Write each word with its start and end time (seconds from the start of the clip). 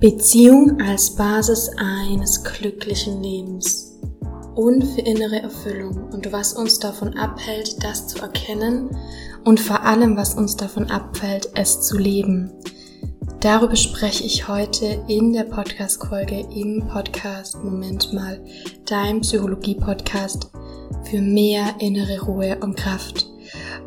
Beziehung 0.00 0.80
als 0.80 1.14
Basis 1.14 1.70
eines 1.76 2.42
glücklichen 2.42 3.22
Lebens 3.22 3.98
und 4.54 4.82
für 4.82 5.02
innere 5.02 5.42
Erfüllung 5.42 6.08
und 6.10 6.32
was 6.32 6.54
uns 6.54 6.78
davon 6.78 7.18
abhält, 7.18 7.84
das 7.84 8.06
zu 8.06 8.18
erkennen 8.18 8.96
und 9.44 9.60
vor 9.60 9.82
allem, 9.82 10.16
was 10.16 10.34
uns 10.34 10.56
davon 10.56 10.90
abfällt, 10.90 11.50
es 11.54 11.82
zu 11.82 11.98
leben. 11.98 12.50
Darüber 13.40 13.76
spreche 13.76 14.24
ich 14.24 14.48
heute 14.48 15.04
in 15.06 15.34
der 15.34 15.44
Podcast-Folge 15.44 16.46
im 16.54 16.82
Podcast 16.88 17.62
Moment 17.62 18.10
mal, 18.14 18.42
dein 18.86 19.20
Psychologie-Podcast 19.20 20.50
für 21.04 21.20
mehr 21.20 21.74
innere 21.78 22.22
Ruhe 22.22 22.56
und 22.62 22.74
Kraft. 22.74 23.26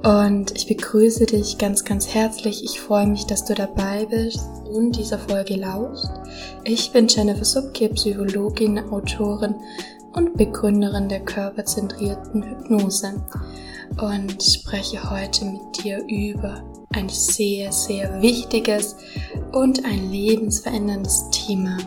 Und 0.04 0.56
ich 0.56 0.68
begrüße 0.68 1.26
dich 1.26 1.58
ganz, 1.58 1.84
ganz 1.86 2.14
herzlich. 2.14 2.64
Ich 2.64 2.80
freue 2.80 3.08
mich, 3.08 3.26
dass 3.26 3.46
du 3.46 3.56
dabei 3.56 4.06
bist 4.06 4.42
und 4.74 4.98
dieser 4.98 5.20
Folge 5.20 5.56
lauscht. 5.56 6.10
Ich 6.64 6.92
bin 6.92 7.08
Jennifer 7.08 7.46
Subke, 7.46 7.90
Psychologin, 7.90 8.80
Autorin 8.92 9.56
und 10.14 10.36
Begründerin 10.36 11.10
der 11.10 11.22
körperzentrierten 11.22 12.44
Hypnose 12.44 13.24
und 14.02 14.42
spreche 14.42 15.10
heute 15.10 15.46
mit 15.46 15.84
dir 15.84 16.04
über 16.08 16.64
ein 16.94 17.10
sehr, 17.10 17.72
sehr 17.72 18.22
wichtiges 18.22 18.96
und 19.52 19.86
ein 19.86 20.12
lebensveränderndes 20.12 21.30
Thema. 21.32 21.78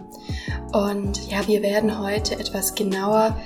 Und 0.73 1.31
ja, 1.31 1.47
wir 1.47 1.63
werden 1.63 2.01
heute 2.01 2.39
etwas 2.39 2.75
genauer, 2.75 3.37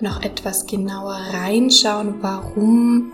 noch 0.00 0.22
etwas 0.22 0.66
genauer 0.66 1.18
reinschauen, 1.32 2.16
warum 2.22 3.12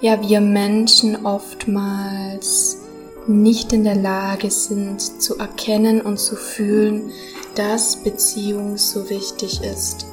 ja 0.00 0.20
wir 0.20 0.40
Menschen 0.40 1.26
oftmals 1.26 2.81
nicht 3.28 3.72
in 3.72 3.84
der 3.84 3.96
Lage 3.96 4.50
sind 4.50 5.00
zu 5.00 5.38
erkennen 5.38 6.00
und 6.00 6.18
zu 6.18 6.36
fühlen, 6.36 7.10
dass 7.54 8.02
Beziehung 8.02 8.76
so 8.76 9.08
wichtig 9.10 9.60
ist. 9.62 10.06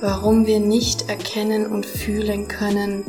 Warum 0.00 0.46
wir 0.46 0.60
nicht 0.60 1.08
erkennen 1.08 1.66
und 1.66 1.86
fühlen 1.86 2.48
können, 2.48 3.04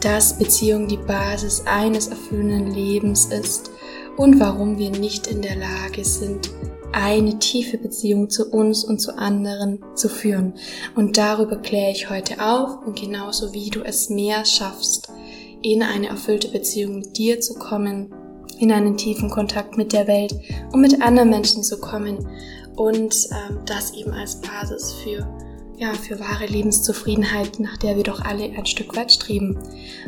dass 0.00 0.38
Beziehung 0.38 0.88
die 0.88 0.96
Basis 0.96 1.62
eines 1.66 2.08
erfüllenden 2.08 2.72
Lebens 2.72 3.26
ist 3.26 3.70
und 4.16 4.38
warum 4.40 4.78
wir 4.78 4.90
nicht 4.90 5.26
in 5.26 5.42
der 5.42 5.56
Lage 5.56 6.04
sind, 6.04 6.50
eine 6.92 7.38
tiefe 7.38 7.78
Beziehung 7.78 8.30
zu 8.30 8.50
uns 8.50 8.84
und 8.84 8.98
zu 9.00 9.16
anderen 9.16 9.80
zu 9.94 10.08
führen. 10.08 10.54
Und 10.96 11.18
darüber 11.18 11.56
kläre 11.56 11.92
ich 11.92 12.08
heute 12.08 12.44
auf 12.44 12.86
und 12.86 13.00
genauso 13.00 13.52
wie 13.52 13.70
du 13.70 13.82
es 13.82 14.08
mehr 14.08 14.44
schaffst, 14.44 15.08
in 15.62 15.82
eine 15.82 16.08
erfüllte 16.08 16.48
Beziehung 16.48 17.00
mit 17.00 17.18
dir 17.18 17.40
zu 17.40 17.54
kommen, 17.54 18.12
in 18.58 18.72
einen 18.72 18.96
tiefen 18.96 19.30
Kontakt 19.30 19.76
mit 19.76 19.92
der 19.92 20.06
Welt 20.06 20.34
und 20.72 20.80
mit 20.80 21.02
anderen 21.02 21.30
Menschen 21.30 21.62
zu 21.62 21.78
kommen 21.80 22.26
und 22.76 23.28
ähm, 23.30 23.58
das 23.66 23.92
eben 23.92 24.12
als 24.12 24.40
Basis 24.40 24.92
für 24.92 25.26
ja, 25.78 25.92
für 25.94 26.18
wahre 26.18 26.46
Lebenszufriedenheit, 26.46 27.60
nach 27.60 27.76
der 27.76 27.96
wir 27.96 28.02
doch 28.02 28.20
alle 28.20 28.44
ein 28.44 28.66
Stück 28.66 28.96
weit 28.96 29.12
streben. 29.12 29.56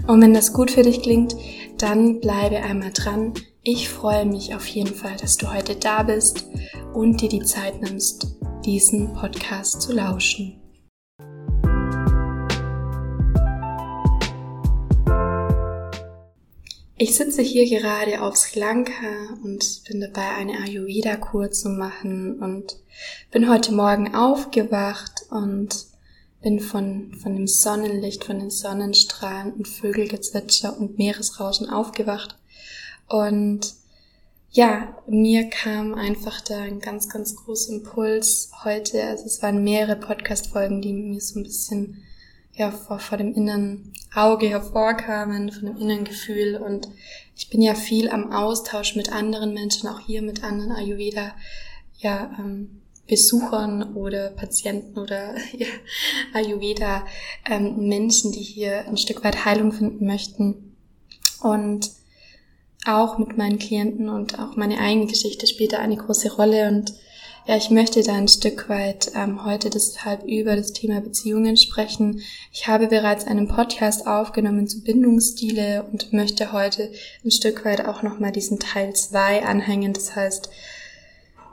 Und 0.06 0.20
wenn 0.20 0.34
das 0.34 0.52
gut 0.52 0.70
für 0.70 0.82
dich 0.82 1.00
klingt, 1.00 1.36
dann 1.78 2.20
bleibe 2.20 2.56
einmal 2.56 2.90
dran. 2.92 3.34
Ich 3.62 3.88
freue 3.88 4.26
mich 4.26 4.54
auf 4.54 4.66
jeden 4.66 4.94
Fall, 4.94 5.16
dass 5.20 5.36
du 5.36 5.52
heute 5.52 5.76
da 5.76 6.02
bist 6.02 6.46
und 6.92 7.20
dir 7.20 7.28
die 7.28 7.44
Zeit 7.44 7.80
nimmst, 7.80 8.36
diesen 8.64 9.12
Podcast 9.14 9.80
zu 9.82 9.92
lauschen. 9.92 10.59
Ich 17.02 17.16
sitze 17.16 17.40
hier 17.40 17.66
gerade 17.66 18.20
auf 18.20 18.36
Sri 18.36 18.60
Lanka 18.60 19.32
und 19.42 19.84
bin 19.88 20.02
dabei, 20.02 20.34
eine 20.36 20.58
Ayurveda-Kur 20.58 21.50
zu 21.50 21.70
machen 21.70 22.38
und 22.42 22.76
bin 23.30 23.48
heute 23.48 23.72
Morgen 23.72 24.14
aufgewacht 24.14 25.22
und 25.30 25.86
bin 26.42 26.60
von, 26.60 27.14
von 27.14 27.34
dem 27.34 27.46
Sonnenlicht, 27.46 28.24
von 28.24 28.38
den 28.38 28.50
Sonnenstrahlen 28.50 29.54
und 29.54 29.66
Vögelgezwitscher 29.66 30.78
und 30.78 30.98
Meeresrauschen 30.98 31.70
aufgewacht. 31.70 32.36
Und 33.08 33.76
ja, 34.50 34.94
mir 35.06 35.48
kam 35.48 35.94
einfach 35.94 36.42
da 36.42 36.60
ein 36.60 36.80
ganz, 36.80 37.08
ganz 37.08 37.34
großer 37.34 37.72
Impuls 37.72 38.50
heute. 38.62 39.04
Also 39.04 39.24
es 39.24 39.42
waren 39.42 39.64
mehrere 39.64 39.96
Podcast-Folgen, 39.96 40.82
die 40.82 40.92
mir 40.92 41.22
so 41.22 41.40
ein 41.40 41.44
bisschen 41.44 42.02
ja, 42.54 42.70
vor, 42.70 42.98
vor 42.98 43.18
dem 43.18 43.34
inneren 43.34 43.92
Auge 44.14 44.48
hervorkamen, 44.48 45.52
von 45.52 45.66
dem 45.66 45.76
inneren 45.76 46.04
Gefühl. 46.04 46.56
Und 46.56 46.88
ich 47.36 47.48
bin 47.48 47.62
ja 47.62 47.74
viel 47.74 48.10
am 48.10 48.32
Austausch 48.32 48.96
mit 48.96 49.12
anderen 49.12 49.54
Menschen, 49.54 49.88
auch 49.88 50.00
hier 50.00 50.22
mit 50.22 50.44
anderen 50.44 50.72
Ayurveda, 50.72 51.32
ja, 51.98 52.30
ähm, 52.38 52.80
Besuchern 53.06 53.94
oder 53.96 54.30
Patienten 54.30 54.98
oder 54.98 55.34
ja, 55.52 55.66
Ayurveda 56.32 57.04
ähm, 57.44 57.88
Menschen, 57.88 58.30
die 58.32 58.42
hier 58.42 58.86
ein 58.86 58.96
Stück 58.96 59.24
weit 59.24 59.44
Heilung 59.44 59.72
finden 59.72 60.06
möchten. 60.06 60.76
Und 61.42 61.90
auch 62.86 63.18
mit 63.18 63.36
meinen 63.36 63.58
Klienten 63.58 64.08
und 64.08 64.38
auch 64.38 64.56
meine 64.56 64.78
eigene 64.78 65.06
Geschichte 65.06 65.46
spielt 65.46 65.72
da 65.72 65.78
eine 65.78 65.96
große 65.96 66.32
Rolle 66.32 66.68
und 66.68 66.92
ja, 67.46 67.56
ich 67.56 67.70
möchte 67.70 68.02
da 68.02 68.14
ein 68.14 68.28
Stück 68.28 68.68
weit 68.68 69.12
ähm, 69.14 69.44
heute 69.44 69.70
deshalb 69.70 70.24
über 70.24 70.56
das 70.56 70.72
Thema 70.72 71.00
Beziehungen 71.00 71.56
sprechen. 71.56 72.20
Ich 72.52 72.68
habe 72.68 72.86
bereits 72.86 73.26
einen 73.26 73.48
Podcast 73.48 74.06
aufgenommen 74.06 74.68
zu 74.68 74.82
Bindungsstile 74.82 75.84
und 75.90 76.12
möchte 76.12 76.52
heute 76.52 76.90
ein 77.24 77.30
Stück 77.30 77.64
weit 77.64 77.86
auch 77.86 78.02
nochmal 78.02 78.32
diesen 78.32 78.58
Teil 78.58 78.94
2 78.94 79.44
anhängen. 79.44 79.92
Das 79.92 80.14
heißt, 80.14 80.50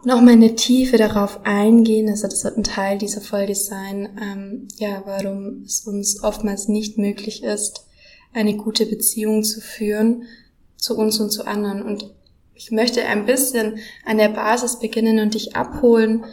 nochmal 0.03 0.33
in 0.35 0.41
der 0.41 0.55
Tiefe 0.55 0.97
darauf 0.97 1.39
eingehen, 1.45 2.09
also 2.09 2.27
das 2.27 2.43
wird 2.43 2.57
ein 2.57 2.63
Teil 2.63 2.97
dieser 2.97 3.21
Folge 3.21 3.55
sein, 3.55 4.17
ähm, 4.21 4.67
ja, 4.77 5.03
warum 5.05 5.63
es 5.63 5.81
uns 5.87 6.23
oftmals 6.23 6.67
nicht 6.67 6.97
möglich 6.97 7.43
ist, 7.43 7.85
eine 8.33 8.55
gute 8.55 8.85
Beziehung 8.85 9.43
zu 9.43 9.61
führen 9.61 10.23
zu 10.77 10.95
uns 10.95 11.19
und 11.19 11.31
zu 11.31 11.45
anderen. 11.45 11.81
Und 11.81 12.13
ich 12.57 12.71
möchte 12.71 13.05
ein 13.05 13.25
bisschen 13.25 13.79
an 14.03 14.17
der 14.17 14.29
Basis 14.29 14.79
beginnen 14.79 15.19
und 15.19 15.35
dich 15.35 15.55
abholen, 15.55 16.25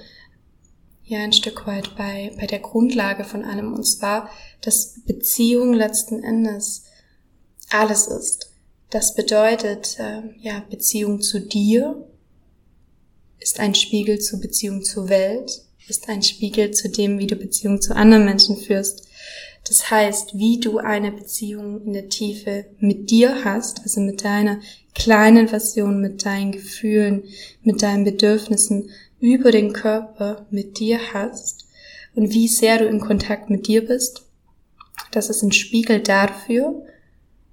ja, 1.07 1.19
ein 1.19 1.35
Stück 1.35 1.67
weit 1.67 1.97
bei, 1.97 2.33
bei 2.39 2.47
der 2.47 2.61
Grundlage 2.61 3.25
von 3.25 3.45
allem, 3.45 3.75
und 3.75 3.85
zwar, 3.85 4.31
dass 4.62 4.95
Beziehung 5.05 5.75
letzten 5.75 6.23
Endes 6.23 6.85
alles 7.69 8.07
ist. 8.07 8.51
Das 8.89 9.15
bedeutet, 9.15 9.99
äh, 9.99 10.23
ja, 10.41 10.65
Beziehung 10.71 11.21
zu 11.21 11.41
dir 11.41 12.09
ist 13.39 13.61
ein 13.61 13.75
Spiegel 13.75 14.19
zur 14.21 14.41
Beziehung 14.41 14.83
zur 14.83 15.11
Welt, 15.11 15.62
ist 15.89 16.09
ein 16.09 16.23
Spiegel 16.23 16.71
zu 16.71 16.89
dem, 16.89 17.19
wie 17.19 17.27
du 17.27 17.37
Beziehung 17.37 17.83
zu 17.83 17.95
anderen 17.95 18.25
Menschen 18.25 18.56
führst. 18.56 19.06
Das 19.69 19.91
heißt, 19.91 20.39
wie 20.39 20.59
du 20.59 20.79
eine 20.79 21.12
Beziehung 21.12 21.85
in 21.85 21.93
der 21.93 22.09
Tiefe 22.09 22.67
mit 22.79 23.11
dir 23.11 23.45
hast, 23.45 23.81
also 23.83 24.01
mit 24.01 24.25
deiner 24.25 24.61
kleinen 24.94 25.49
Version, 25.49 26.00
mit 26.00 26.25
deinen 26.25 26.53
Gefühlen, 26.53 27.25
mit 27.62 27.82
deinen 27.82 28.05
Bedürfnissen 28.05 28.91
über 29.21 29.50
den 29.50 29.72
Körper 29.72 30.47
mit 30.50 30.78
dir 30.78 30.99
hast 31.12 31.66
und 32.15 32.32
wie 32.32 32.49
sehr 32.49 32.78
du 32.78 32.87
in 32.87 33.00
Kontakt 33.00 33.50
mit 33.50 33.66
dir 33.66 33.84
bist. 33.84 34.27
Das 35.10 35.31
ist 35.31 35.43
ein 35.43 35.53
Spiegel 35.53 36.00
dafür, 36.00 36.84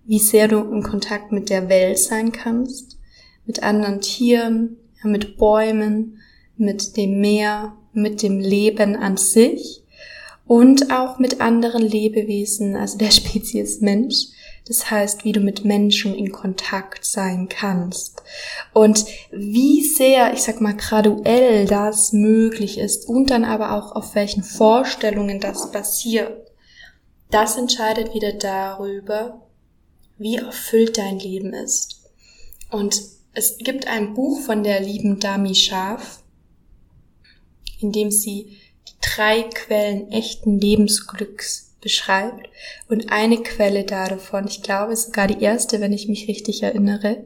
wie 0.06 0.20
sehr 0.20 0.48
du 0.48 0.60
in 0.60 0.84
Kontakt 0.84 1.32
mit 1.32 1.50
der 1.50 1.70
Welt 1.70 2.00
sein 2.00 2.32
kannst, 2.32 2.98
mit 3.46 3.64
anderen 3.64 4.02
Tieren, 4.02 4.78
mit 5.04 5.38
Bäumen, 5.38 6.20
mit 6.58 6.98
dem 6.98 7.22
Meer, 7.22 7.74
mit 7.94 8.22
dem 8.22 8.40
Leben 8.40 8.96
an 8.96 9.18
sich 9.18 9.84
und 10.46 10.92
auch 10.92 11.20
mit 11.20 11.42
anderen 11.42 11.82
Lebewesen, 11.82 12.76
also 12.76 12.98
der 12.98 13.12
Spezies 13.12 13.82
Mensch. 13.82 14.28
Das 14.68 14.92
heißt, 14.92 15.26
wie 15.26 15.32
du 15.32 15.40
mit 15.40 15.66
Menschen 15.66 16.14
in 16.14 16.32
Kontakt 16.32 17.04
sein 17.04 17.50
kannst. 17.50 18.22
Und 18.74 19.06
wie 19.32 19.84
sehr, 19.84 20.34
ich 20.34 20.44
sag 20.44 20.62
mal, 20.62 20.76
graduell 20.76 21.66
das 21.66 22.14
möglich 22.14 22.78
ist 22.78 23.08
und 23.08 23.32
dann 23.32 23.44
aber 23.44 23.74
auch 23.74 23.96
auf 23.96 24.16
welchen 24.16 24.44
Vorstellungen 24.44 25.40
das 25.40 25.72
basiert. 25.72 26.52
Das 27.32 27.58
entscheidet 27.58 28.14
wieder 28.14 28.34
darüber, 28.34 29.42
wie 30.18 30.36
erfüllt 30.36 30.98
dein 30.98 31.18
Leben 31.18 31.54
ist. 31.54 32.02
Und 32.70 33.02
es 33.34 33.58
gibt 33.58 33.88
ein 33.88 34.14
Buch 34.14 34.42
von 34.42 34.64
der 34.64 34.82
lieben 34.82 35.20
Dami 35.20 35.56
Scharf, 35.56 36.22
in 37.80 37.92
dem 37.92 38.12
sie 38.12 38.58
drei 39.02 39.44
Quellen 39.44 40.12
echten 40.12 40.60
Lebensglücks 40.60 41.71
beschreibt 41.82 42.48
und 42.90 43.12
eine 43.12 43.38
Quelle 43.38 43.84
davon, 43.84 44.48
ich 44.48 44.62
glaube 44.62 44.96
sogar 44.96 45.28
die 45.28 45.44
erste, 45.44 45.82
wenn 45.82 45.94
ich 45.94 46.08
mich 46.08 46.28
richtig 46.28 46.64
erinnere, 46.64 47.26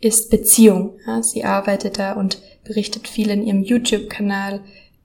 ist 0.00 0.30
Beziehung. 0.30 0.98
Ja, 1.06 1.22
sie 1.22 1.44
arbeitet 1.44 1.98
da 1.98 2.12
und 2.12 2.40
berichtet 2.64 3.08
viel 3.08 3.30
in 3.30 3.42
ihrem 3.42 3.62
YouTube-Kanal 3.62 4.60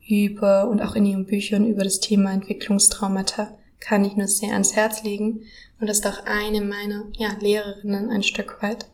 über 0.08 0.68
und 0.70 0.82
auch 0.82 0.96
in 0.96 1.06
ihren 1.06 1.26
Büchern 1.26 1.66
über 1.68 1.84
das 1.84 2.00
Thema 2.00 2.34
Entwicklungstraumata. 2.34 3.58
Kann 3.80 4.06
ich 4.06 4.16
nur 4.16 4.28
sehr 4.28 4.54
ans 4.54 4.76
Herz 4.76 5.04
legen 5.04 5.44
und 5.80 5.90
ist 5.90 6.06
auch 6.06 6.26
eine 6.26 6.62
meiner 6.62 7.06
ja, 7.18 7.36
Lehrerinnen 7.40 8.10
ein 8.10 8.24
Stück 8.24 8.62
weit. 8.62 8.86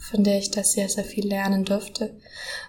von 0.00 0.22
der 0.22 0.38
ich 0.38 0.52
da 0.52 0.62
sehr, 0.62 0.88
sehr 0.88 1.04
viel 1.04 1.26
lernen 1.26 1.64
durfte. 1.64 2.16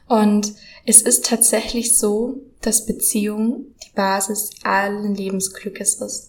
Und 0.08 0.52
es 0.86 1.04
ist 1.04 1.26
tatsächlich 1.26 1.96
so, 1.96 2.42
dass 2.62 2.88
Beziehung 2.88 3.68
die 3.86 3.94
Basis 3.94 4.50
allen 4.64 5.14
Lebensglückes 5.14 6.02
ist 6.02 6.29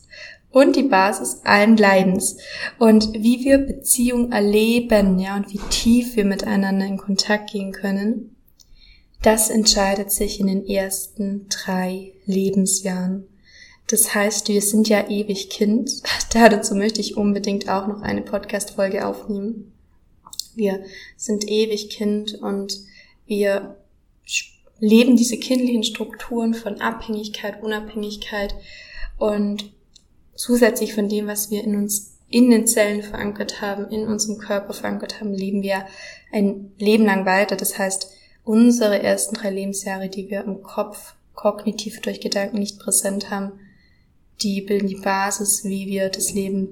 und 0.50 0.76
die 0.76 0.85
Basis 0.85 1.41
allen 1.44 1.76
Leidens. 1.76 2.37
Und 2.79 3.12
wie 3.14 3.44
wir 3.44 3.58
Beziehung 3.58 4.32
erleben, 4.32 5.19
ja, 5.19 5.37
und 5.37 5.52
wie 5.52 5.61
tief 5.70 6.17
wir 6.17 6.25
miteinander 6.25 6.87
in 6.87 6.97
Kontakt 6.97 7.50
gehen 7.50 7.73
können, 7.73 8.37
das 9.23 9.50
entscheidet 9.50 10.11
sich 10.11 10.41
in 10.41 10.47
den 10.47 10.67
ersten 10.67 11.47
drei 11.49 12.12
Lebensjahren. 12.25 13.26
Das 13.88 14.14
heißt, 14.14 14.49
wir 14.49 14.62
sind 14.62 14.88
ja 14.88 15.08
ewig 15.08 15.50
Kind. 15.50 16.02
Dazu 16.32 16.75
möchte 16.75 17.00
ich 17.00 17.17
unbedingt 17.17 17.69
auch 17.69 17.87
noch 17.87 18.03
eine 18.03 18.23
Podcast-Folge 18.23 19.06
aufnehmen. 19.06 19.73
Wir 20.55 20.85
sind 21.17 21.49
ewig 21.49 21.91
Kind 21.91 22.35
und 22.41 22.81
wir 23.26 23.76
leben 24.81 25.17
diese 25.17 25.37
kindlichen 25.37 25.85
Strukturen 25.85 26.55
von 26.55 26.81
Abhängigkeit, 26.81 27.62
Unabhängigkeit 27.62 28.55
und 29.19 29.73
zusätzlich 30.41 30.95
von 30.95 31.09
dem, 31.09 31.27
was 31.27 31.51
wir 31.51 31.63
in 31.63 31.77
uns 31.77 32.17
in 32.31 32.49
den 32.49 32.67
Zellen 32.67 33.03
verankert 33.03 33.61
haben, 33.61 33.89
in 33.91 34.07
unserem 34.07 34.39
Körper 34.39 34.73
verankert 34.73 35.21
haben, 35.21 35.35
leben 35.35 35.63
wir 35.63 35.85
ein 36.33 36.73
Leben 36.79 37.05
lang 37.05 37.27
weiter. 37.27 37.57
Das 37.57 37.79
heißt, 37.79 38.11
unsere 38.45 39.03
ersten 39.03 39.35
drei 39.35 39.51
Lebensjahre, 39.51 40.09
die 40.09 40.31
wir 40.31 40.45
im 40.45 40.63
Kopf 40.63 41.15
kognitiv 41.35 42.01
durch 42.01 42.21
Gedanken 42.21 42.59
nicht 42.59 42.79
präsent 42.79 43.31
haben, 43.31 43.53
die 44.41 44.63
bilden 44.63 44.89
die 44.89 44.95
Basis, 44.95 45.65
wie 45.65 45.87
wir 45.89 46.09
das 46.09 46.33
Leben 46.33 46.71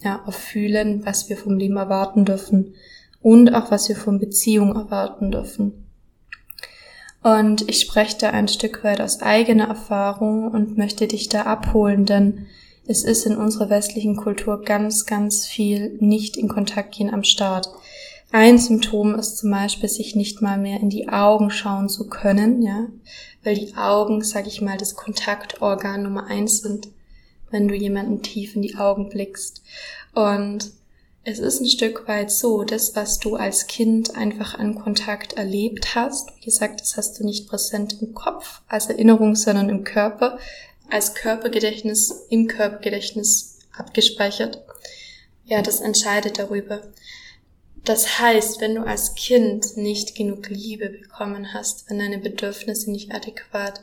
ja, 0.00 0.22
erfühlen, 0.24 1.04
was 1.04 1.28
wir 1.28 1.36
vom 1.36 1.58
Leben 1.58 1.76
erwarten 1.76 2.24
dürfen 2.24 2.74
und 3.20 3.52
auch 3.52 3.72
was 3.72 3.88
wir 3.88 3.96
von 3.96 4.20
Beziehung 4.20 4.76
erwarten 4.76 5.32
dürfen. 5.32 5.86
Und 7.24 7.68
ich 7.68 7.80
spreche 7.80 8.16
da 8.16 8.30
ein 8.30 8.46
Stück 8.46 8.84
weit 8.84 9.00
aus 9.00 9.22
eigener 9.22 9.66
Erfahrung 9.66 10.52
und 10.52 10.78
möchte 10.78 11.08
dich 11.08 11.28
da 11.28 11.42
abholen, 11.42 12.06
denn 12.06 12.46
es 12.88 13.04
ist 13.04 13.26
in 13.26 13.36
unserer 13.36 13.68
westlichen 13.68 14.16
Kultur 14.16 14.62
ganz, 14.62 15.04
ganz 15.04 15.46
viel 15.46 15.98
nicht 16.00 16.38
in 16.38 16.48
Kontakt 16.48 16.96
gehen 16.96 17.12
am 17.12 17.22
Start. 17.22 17.68
Ein 18.32 18.58
Symptom 18.58 19.14
ist 19.14 19.36
zum 19.38 19.50
Beispiel, 19.50 19.90
sich 19.90 20.16
nicht 20.16 20.40
mal 20.40 20.58
mehr 20.58 20.80
in 20.80 20.88
die 20.88 21.08
Augen 21.08 21.50
schauen 21.50 21.90
zu 21.90 22.08
können, 22.08 22.62
ja, 22.62 22.86
weil 23.44 23.56
die 23.56 23.74
Augen, 23.76 24.22
sag 24.22 24.46
ich 24.46 24.62
mal, 24.62 24.78
das 24.78 24.94
Kontaktorgan 24.94 26.02
Nummer 26.02 26.26
eins 26.28 26.62
sind, 26.62 26.88
wenn 27.50 27.68
du 27.68 27.74
jemanden 27.74 28.22
tief 28.22 28.56
in 28.56 28.62
die 28.62 28.76
Augen 28.76 29.10
blickst. 29.10 29.62
Und 30.14 30.72
es 31.24 31.40
ist 31.40 31.60
ein 31.60 31.68
Stück 31.68 32.08
weit 32.08 32.30
so, 32.30 32.64
das, 32.64 32.96
was 32.96 33.18
du 33.18 33.36
als 33.36 33.66
Kind 33.66 34.16
einfach 34.16 34.58
an 34.58 34.74
Kontakt 34.74 35.34
erlebt 35.34 35.94
hast, 35.94 36.30
wie 36.36 36.46
gesagt, 36.46 36.80
das 36.80 36.96
hast 36.96 37.20
du 37.20 37.24
nicht 37.24 37.48
präsent 37.48 38.00
im 38.00 38.14
Kopf 38.14 38.62
als 38.66 38.86
Erinnerung, 38.86 39.36
sondern 39.36 39.68
im 39.68 39.84
Körper, 39.84 40.38
als 40.90 41.14
Körpergedächtnis, 41.14 42.26
im 42.30 42.46
Körpergedächtnis 42.46 43.58
abgespeichert. 43.76 44.62
Ja, 45.44 45.62
das 45.62 45.80
entscheidet 45.80 46.38
darüber. 46.38 46.82
Das 47.84 48.18
heißt, 48.18 48.60
wenn 48.60 48.74
du 48.74 48.82
als 48.82 49.14
Kind 49.14 49.76
nicht 49.76 50.14
genug 50.14 50.48
Liebe 50.50 50.90
bekommen 50.90 51.54
hast, 51.54 51.88
wenn 51.88 51.98
deine 51.98 52.18
Bedürfnisse 52.18 52.90
nicht 52.90 53.12
adäquat, 53.12 53.80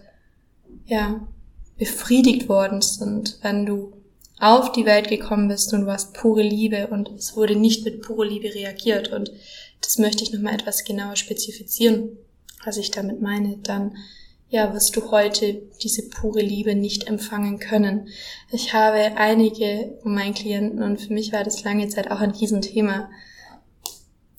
ja, 0.86 1.28
befriedigt 1.78 2.48
worden 2.48 2.82
sind, 2.82 3.40
wenn 3.42 3.66
du 3.66 3.94
auf 4.40 4.72
die 4.72 4.86
Welt 4.86 5.08
gekommen 5.08 5.48
bist 5.48 5.74
und 5.74 5.82
du 5.82 5.92
hast 5.92 6.14
pure 6.14 6.44
Liebe 6.44 6.88
und 6.88 7.10
es 7.10 7.36
wurde 7.36 7.56
nicht 7.56 7.86
mit 7.86 8.02
pure 8.02 8.28
Liebe 8.28 8.54
reagiert 8.54 9.12
und 9.12 9.32
das 9.82 9.98
möchte 9.98 10.24
ich 10.24 10.34
nochmal 10.34 10.56
etwas 10.56 10.84
genauer 10.84 11.16
spezifizieren, 11.16 12.18
was 12.64 12.78
ich 12.78 12.92
damit 12.92 13.22
meine, 13.22 13.58
dann 13.58 13.98
ja, 14.56 14.74
wirst 14.74 14.96
du 14.96 15.12
heute 15.12 15.62
diese 15.84 16.08
pure 16.08 16.40
Liebe 16.40 16.76
nicht 16.76 17.08
empfangen 17.08 17.60
können. 17.60 18.08
Ich 18.54 18.74
habe 18.74 19.18
einige 19.18 19.98
von 20.02 20.14
meinen 20.14 20.34
Klienten 20.34 20.82
und 20.82 21.02
für 21.02 21.12
mich 21.12 21.34
war 21.34 21.44
das 21.44 21.66
lange 21.66 21.90
Zeit 21.90 22.10
auch 22.10 22.22
ein 22.22 22.32
Riesenthema, 22.32 23.10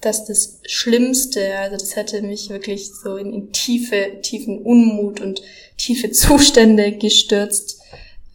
dass 0.01 0.25
das 0.25 0.61
Schlimmste, 0.65 1.59
also 1.59 1.77
das 1.77 1.97
hätte 1.97 2.23
mich 2.23 2.49
wirklich 2.49 2.89
so 2.95 3.19
in, 3.19 3.35
in 3.35 3.53
tiefe, 3.53 4.21
tiefen 4.23 4.63
Unmut 4.63 5.21
und 5.21 5.43
tiefe 5.77 6.11
Zustände 6.13 6.93
gestürzt, 6.93 7.83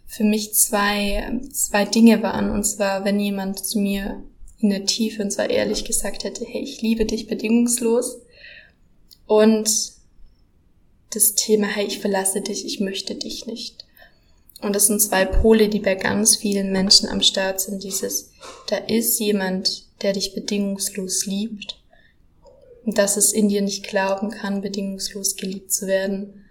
für 0.06 0.24
mich 0.24 0.54
zwei, 0.54 1.39
zwei 1.51 1.86
Dinge 1.86 2.22
waren. 2.22 2.51
Und 2.51 2.63
zwar, 2.63 3.06
wenn 3.06 3.19
jemand 3.19 3.66
zu 3.66 3.80
mir 3.80 4.22
in 4.60 4.69
der 4.69 4.86
Tiefe 4.86 5.24
und 5.24 5.31
zwar 5.31 5.50
ehrlich 5.50 5.84
gesagt 5.84 6.25
hätte, 6.25 6.45
hey, 6.45 6.62
ich 6.62 6.84
liebe 6.84 7.06
dich 7.06 7.25
bedingungslos. 7.25 8.19
Und 9.25 10.00
das 11.12 11.36
Thema, 11.36 11.68
hey, 11.68 11.86
ich 11.86 12.00
verlasse 12.00 12.42
dich, 12.42 12.66
ich 12.66 12.80
möchte 12.80 13.16
dich 13.16 13.46
nicht. 13.46 13.86
Und 14.62 14.75
das 14.75 14.88
sind 14.88 15.02
zwei 15.02 15.25
Pole, 15.25 15.69
die 15.69 15.80
bei 15.80 15.96
ganz 15.96 16.36
vielen 16.38 16.72
Menschen 16.72 17.10
am 17.10 17.22
Start 17.22 17.60
sind. 17.62 17.84
Dieses, 17.84 18.31
da 18.68 18.78
ist 18.78 19.19
jemand, 19.19 19.86
der 20.02 20.13
dich 20.13 20.34
bedingungslos 20.34 21.25
liebt. 21.25 21.80
Und 22.86 22.98
dass 22.98 23.18
es 23.18 23.31
in 23.31 23.50
dir 23.50 23.62
nicht 23.62 23.88
glauben 23.88 24.31
kann, 24.31 24.62
bedingungslos 24.62 25.36
geliebt 25.36 25.72
zu 25.72 25.88
werden. 25.88 26.46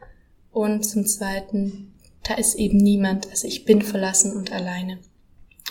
Und 0.53 0.85
zum 0.85 1.07
Zweiten, 1.07 1.95
da 2.25 2.35
ist 2.35 2.55
eben 2.57 2.79
niemand, 2.79 3.31
also 3.31 3.47
ich 3.47 3.65
bin 3.65 3.83
verlassen 3.83 4.37
und 4.37 4.53
alleine. 4.53 4.99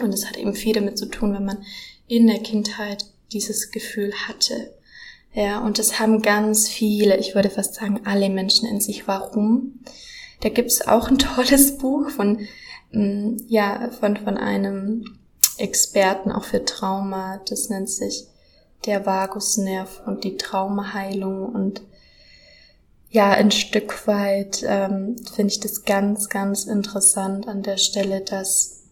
Und 0.01 0.13
es 0.13 0.25
hat 0.25 0.37
eben 0.37 0.53
viel 0.53 0.73
damit 0.73 0.97
zu 0.97 1.07
tun, 1.07 1.33
wenn 1.33 1.45
man 1.45 1.63
in 2.07 2.27
der 2.27 2.39
Kindheit 2.39 3.05
dieses 3.31 3.71
Gefühl 3.71 4.13
hatte. 4.27 4.73
Ja, 5.33 5.59
und 5.61 5.77
das 5.77 5.99
haben 5.99 6.21
ganz 6.21 6.67
viele, 6.67 7.17
ich 7.17 7.35
würde 7.35 7.49
fast 7.49 7.75
sagen, 7.75 8.01
alle 8.05 8.29
Menschen 8.29 8.67
in 8.67 8.81
sich. 8.81 9.07
Warum? 9.07 9.79
Da 10.41 10.49
gibt's 10.49 10.87
auch 10.87 11.09
ein 11.09 11.17
tolles 11.35 11.77
Buch 11.77 12.09
von, 12.09 12.39
mm, 12.91 13.37
ja, 13.47 13.89
von, 13.99 14.17
von 14.17 14.37
einem 14.37 15.05
Experten 15.57 16.31
auch 16.31 16.45
für 16.45 16.65
Trauma. 16.65 17.41
Das 17.47 17.69
nennt 17.69 17.89
sich 17.89 18.25
der 18.85 19.05
Vagusnerv 19.05 20.01
und 20.05 20.23
die 20.23 20.37
Traumaheilung 20.37 21.45
und 21.47 21.81
ja, 23.11 23.31
ein 23.31 23.49
Stück 23.49 24.07
weit 24.07 24.63
ähm, 24.67 25.15
finde 25.33 25.51
ich 25.51 25.59
das 25.59 25.83
ganz, 25.83 26.29
ganz 26.29 26.65
interessant 26.65 27.47
an 27.47 27.63
der 27.63 27.77
Stelle, 27.77 28.21
dass 28.21 28.83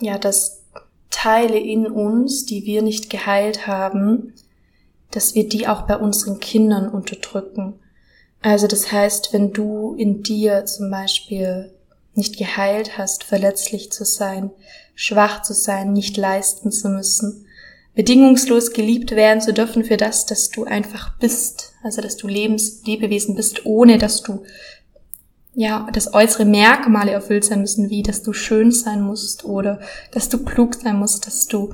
ja, 0.00 0.18
dass 0.18 0.62
Teile 1.10 1.58
in 1.58 1.86
uns, 1.86 2.44
die 2.44 2.64
wir 2.66 2.82
nicht 2.82 3.08
geheilt 3.08 3.66
haben, 3.66 4.34
dass 5.14 5.34
wir 5.34 5.48
die 5.48 5.66
auch 5.68 5.82
bei 5.82 5.96
unseren 5.96 6.40
Kindern 6.40 6.88
unterdrücken. 6.88 7.74
Also 8.42 8.66
das 8.66 8.92
heißt, 8.92 9.32
wenn 9.32 9.52
du 9.52 9.94
in 9.94 10.22
dir 10.22 10.66
zum 10.66 10.90
Beispiel 10.90 11.72
nicht 12.14 12.36
geheilt 12.36 12.98
hast, 12.98 13.24
verletzlich 13.24 13.90
zu 13.90 14.04
sein, 14.04 14.50
schwach 14.94 15.42
zu 15.42 15.54
sein, 15.54 15.92
nicht 15.92 16.16
leisten 16.16 16.70
zu 16.70 16.88
müssen, 16.88 17.46
bedingungslos 17.94 18.72
geliebt 18.72 19.12
werden 19.12 19.40
zu 19.40 19.52
dürfen 19.52 19.84
für 19.84 19.96
das, 19.96 20.26
dass 20.26 20.50
du 20.50 20.64
einfach 20.64 21.16
bist, 21.18 21.72
also 21.82 22.00
dass 22.00 22.16
du 22.16 22.26
Lebens 22.26 22.82
Lebewesen 22.84 23.34
bist, 23.36 23.66
ohne 23.66 23.98
dass 23.98 24.22
du 24.22 24.42
ja, 25.56 25.88
dass 25.92 26.12
äußere 26.12 26.44
Merkmale 26.44 27.12
erfüllt 27.12 27.44
sein 27.44 27.60
müssen, 27.60 27.88
wie 27.88 28.02
dass 28.02 28.22
du 28.22 28.32
schön 28.32 28.72
sein 28.72 29.00
musst 29.00 29.44
oder 29.44 29.80
dass 30.10 30.28
du 30.28 30.44
klug 30.44 30.74
sein 30.74 30.98
musst, 30.98 31.28
dass 31.28 31.46
du 31.46 31.72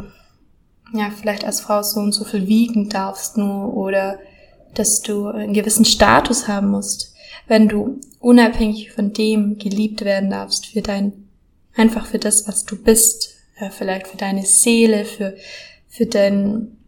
ja 0.93 1.11
vielleicht 1.11 1.45
als 1.45 1.61
Frau 1.61 1.83
so 1.83 2.01
und 2.01 2.13
so 2.13 2.25
viel 2.25 2.47
wiegen 2.47 2.89
darfst 2.89 3.37
nur 3.37 3.75
oder 3.75 4.19
dass 4.75 5.03
du 5.03 5.27
einen 5.27 5.55
gewissen 5.55 5.85
Status 5.85 6.49
haben 6.49 6.71
musst, 6.71 7.15
wenn 7.47 7.69
du 7.69 8.01
unabhängig 8.21 8.93
von 8.93 9.13
dem 9.13 9.59
geliebt 9.59 10.05
werden 10.05 10.31
darfst 10.31 10.67
für 10.67 10.83
dein 10.83 11.29
einfach 11.77 12.07
für 12.07 12.19
das, 12.19 12.47
was 12.49 12.65
du 12.65 12.77
bist, 12.77 13.37
ja, 13.61 13.71
vielleicht 13.71 14.09
für 14.09 14.17
deine 14.17 14.45
Seele, 14.45 15.05
für 15.05 15.37
für 15.91 16.07
dein, 16.07 16.79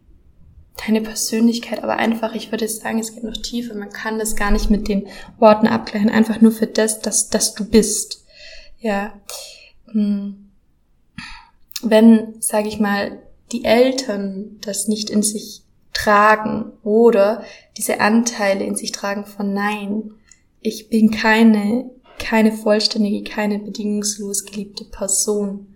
deine 0.87 1.03
Persönlichkeit, 1.03 1.83
aber 1.83 1.97
einfach, 1.97 2.35
ich 2.35 2.53
würde 2.53 2.69
sagen, 2.69 3.01
es 3.01 3.15
geht 3.15 3.25
noch 3.25 3.37
tiefer. 3.37 3.75
Man 3.75 3.91
kann 3.91 4.19
das 4.19 4.37
gar 4.37 4.53
nicht 4.53 4.71
mit 4.71 4.89
den 4.89 5.09
Worten 5.39 5.67
abgleichen, 5.67 6.09
einfach 6.09 6.41
nur 6.41 6.53
für 6.53 6.69
das, 6.69 7.01
dass, 7.01 7.29
dass 7.29 7.55
du 7.55 7.69
bist. 7.69 8.25
Ja. 8.79 9.13
Hm. 9.91 10.51
Wenn, 11.83 12.41
sage 12.41 12.69
ich 12.69 12.79
mal, 12.79 13.19
die 13.53 13.65
Eltern 13.65 14.59
das 14.61 14.89
nicht 14.89 15.11
in 15.11 15.23
sich 15.23 15.63
tragen 15.93 16.73
oder 16.83 17.45
diese 17.77 18.01
Anteile 18.01 18.65
in 18.65 18.77
sich 18.77 18.93
tragen 18.93 19.27
von 19.27 19.53
Nein, 19.53 20.15
ich 20.61 20.89
bin 20.89 21.11
keine, 21.11 21.91
keine 22.19 22.53
vollständige, 22.53 23.29
keine 23.29 23.59
bedingungslos 23.59 24.45
geliebte 24.45 24.85
Person. 24.85 25.67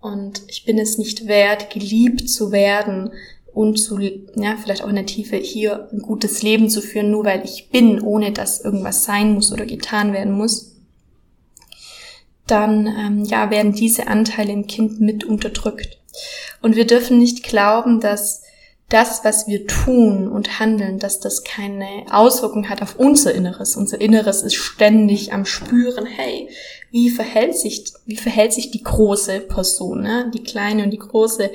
Und 0.00 0.42
ich 0.46 0.64
bin 0.64 0.78
es 0.78 0.98
nicht 0.98 1.26
wert, 1.26 1.70
geliebt 1.70 2.28
zu 2.28 2.52
werden 2.52 3.10
und 3.52 3.78
zu, 3.78 3.98
ja, 3.98 4.56
vielleicht 4.62 4.84
auch 4.84 4.88
in 4.88 4.96
der 4.96 5.06
Tiefe 5.06 5.36
hier 5.36 5.88
ein 5.90 6.00
gutes 6.00 6.42
Leben 6.42 6.68
zu 6.68 6.82
führen, 6.82 7.10
nur 7.10 7.24
weil 7.24 7.42
ich 7.44 7.70
bin, 7.70 8.00
ohne 8.02 8.30
dass 8.30 8.60
irgendwas 8.60 9.04
sein 9.04 9.32
muss 9.32 9.52
oder 9.52 9.64
getan 9.64 10.12
werden 10.12 10.34
muss. 10.34 10.76
Dann, 12.46 12.86
ähm, 12.86 13.24
ja, 13.24 13.50
werden 13.50 13.72
diese 13.72 14.06
Anteile 14.06 14.52
im 14.52 14.66
Kind 14.66 15.00
mit 15.00 15.24
unterdrückt. 15.24 15.98
Und 16.62 16.76
wir 16.76 16.86
dürfen 16.86 17.18
nicht 17.18 17.42
glauben, 17.42 18.00
dass 18.00 18.42
das, 18.88 19.24
was 19.24 19.48
wir 19.48 19.66
tun 19.66 20.28
und 20.28 20.60
handeln, 20.60 21.00
dass 21.00 21.18
das 21.18 21.42
keine 21.42 22.04
Auswirkung 22.10 22.68
hat 22.68 22.82
auf 22.82 22.96
unser 22.96 23.34
Inneres. 23.34 23.74
Unser 23.74 24.00
Inneres 24.00 24.42
ist 24.42 24.54
ständig 24.54 25.32
am 25.32 25.44
Spüren, 25.44 26.06
hey, 26.06 26.48
wie 26.92 27.10
verhält 27.10 27.56
sich, 27.56 27.92
wie 28.06 28.16
verhält 28.16 28.52
sich 28.52 28.70
die 28.70 28.84
große 28.84 29.40
Person, 29.40 30.02
ne? 30.02 30.30
die 30.32 30.44
kleine 30.44 30.84
und 30.84 30.90
die 30.90 30.98
große, 30.98 31.50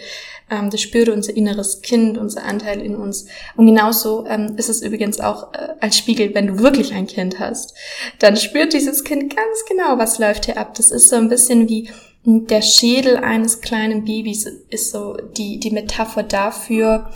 ähm, 0.49 0.69
das 0.69 0.81
spürt 0.81 1.07
unser 1.07 1.35
inneres 1.35 1.81
Kind, 1.81 2.17
unser 2.17 2.43
Anteil 2.43 2.81
in 2.81 2.97
uns. 2.97 3.27
Und 3.55 3.65
genauso 3.65 4.25
ähm, 4.27 4.55
ist 4.57 4.67
es 4.67 4.81
übrigens 4.81 5.21
auch 5.21 5.53
äh, 5.53 5.69
als 5.79 5.97
Spiegel, 5.97 6.35
wenn 6.35 6.47
du 6.47 6.59
wirklich 6.59 6.93
ein 6.93 7.07
Kind 7.07 7.39
hast, 7.39 7.73
dann 8.19 8.35
spürt 8.35 8.73
dieses 8.73 9.05
Kind 9.05 9.33
ganz 9.33 9.65
genau, 9.69 9.97
was 9.97 10.19
läuft 10.19 10.45
hier 10.45 10.57
ab. 10.57 10.73
Das 10.75 10.91
ist 10.91 11.07
so 11.07 11.15
ein 11.15 11.29
bisschen 11.29 11.69
wie, 11.69 11.89
der 12.23 12.61
Schädel 12.61 13.17
eines 13.17 13.61
kleinen 13.61 14.05
Babys 14.05 14.45
ist 14.69 14.91
so 14.91 15.15
die, 15.15 15.59
die 15.59 15.71
Metapher 15.71 16.23
dafür, 16.23 17.09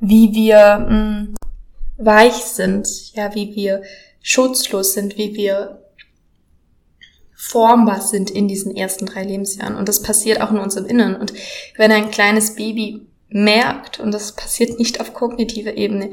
wie 0.00 0.32
wir 0.32 0.78
mh, 0.78 0.90
mm, 0.90 1.34
weich 1.98 2.34
sind, 2.34 3.12
ja, 3.14 3.34
wie 3.34 3.54
wir 3.54 3.82
schutzlos 4.22 4.94
sind, 4.94 5.18
wie 5.18 5.34
wir 5.34 5.82
formbar 7.34 8.00
sind 8.00 8.30
in 8.30 8.48
diesen 8.48 8.74
ersten 8.76 9.06
drei 9.06 9.24
Lebensjahren. 9.24 9.76
Und 9.76 9.88
das 9.88 10.02
passiert 10.02 10.40
auch 10.40 10.50
in 10.50 10.58
unserem 10.58 10.86
Inneren. 10.86 11.16
Und 11.16 11.32
wenn 11.76 11.92
ein 11.92 12.10
kleines 12.10 12.54
Baby 12.54 13.06
merkt, 13.28 14.00
und 14.00 14.12
das 14.12 14.32
passiert 14.32 14.78
nicht 14.78 15.00
auf 15.00 15.14
kognitiver 15.14 15.76
Ebene, 15.76 16.10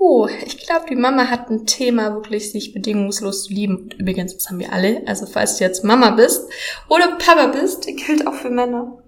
Oh, 0.00 0.28
ich 0.28 0.58
glaube, 0.58 0.86
die 0.88 0.94
Mama 0.94 1.28
hat 1.28 1.50
ein 1.50 1.66
Thema, 1.66 2.14
wirklich 2.14 2.52
sich 2.52 2.72
bedingungslos 2.72 3.44
zu 3.44 3.52
lieben. 3.52 3.76
Und 3.76 3.94
übrigens, 3.94 4.34
das 4.34 4.48
haben 4.48 4.60
wir 4.60 4.72
alle. 4.72 5.02
Also 5.06 5.26
falls 5.26 5.56
du 5.56 5.64
jetzt 5.64 5.82
Mama 5.82 6.10
bist 6.10 6.48
oder 6.88 7.16
Papa 7.16 7.48
bist, 7.48 7.84
gilt 7.86 8.26
auch 8.26 8.34
für 8.34 8.50
Männer, 8.50 9.02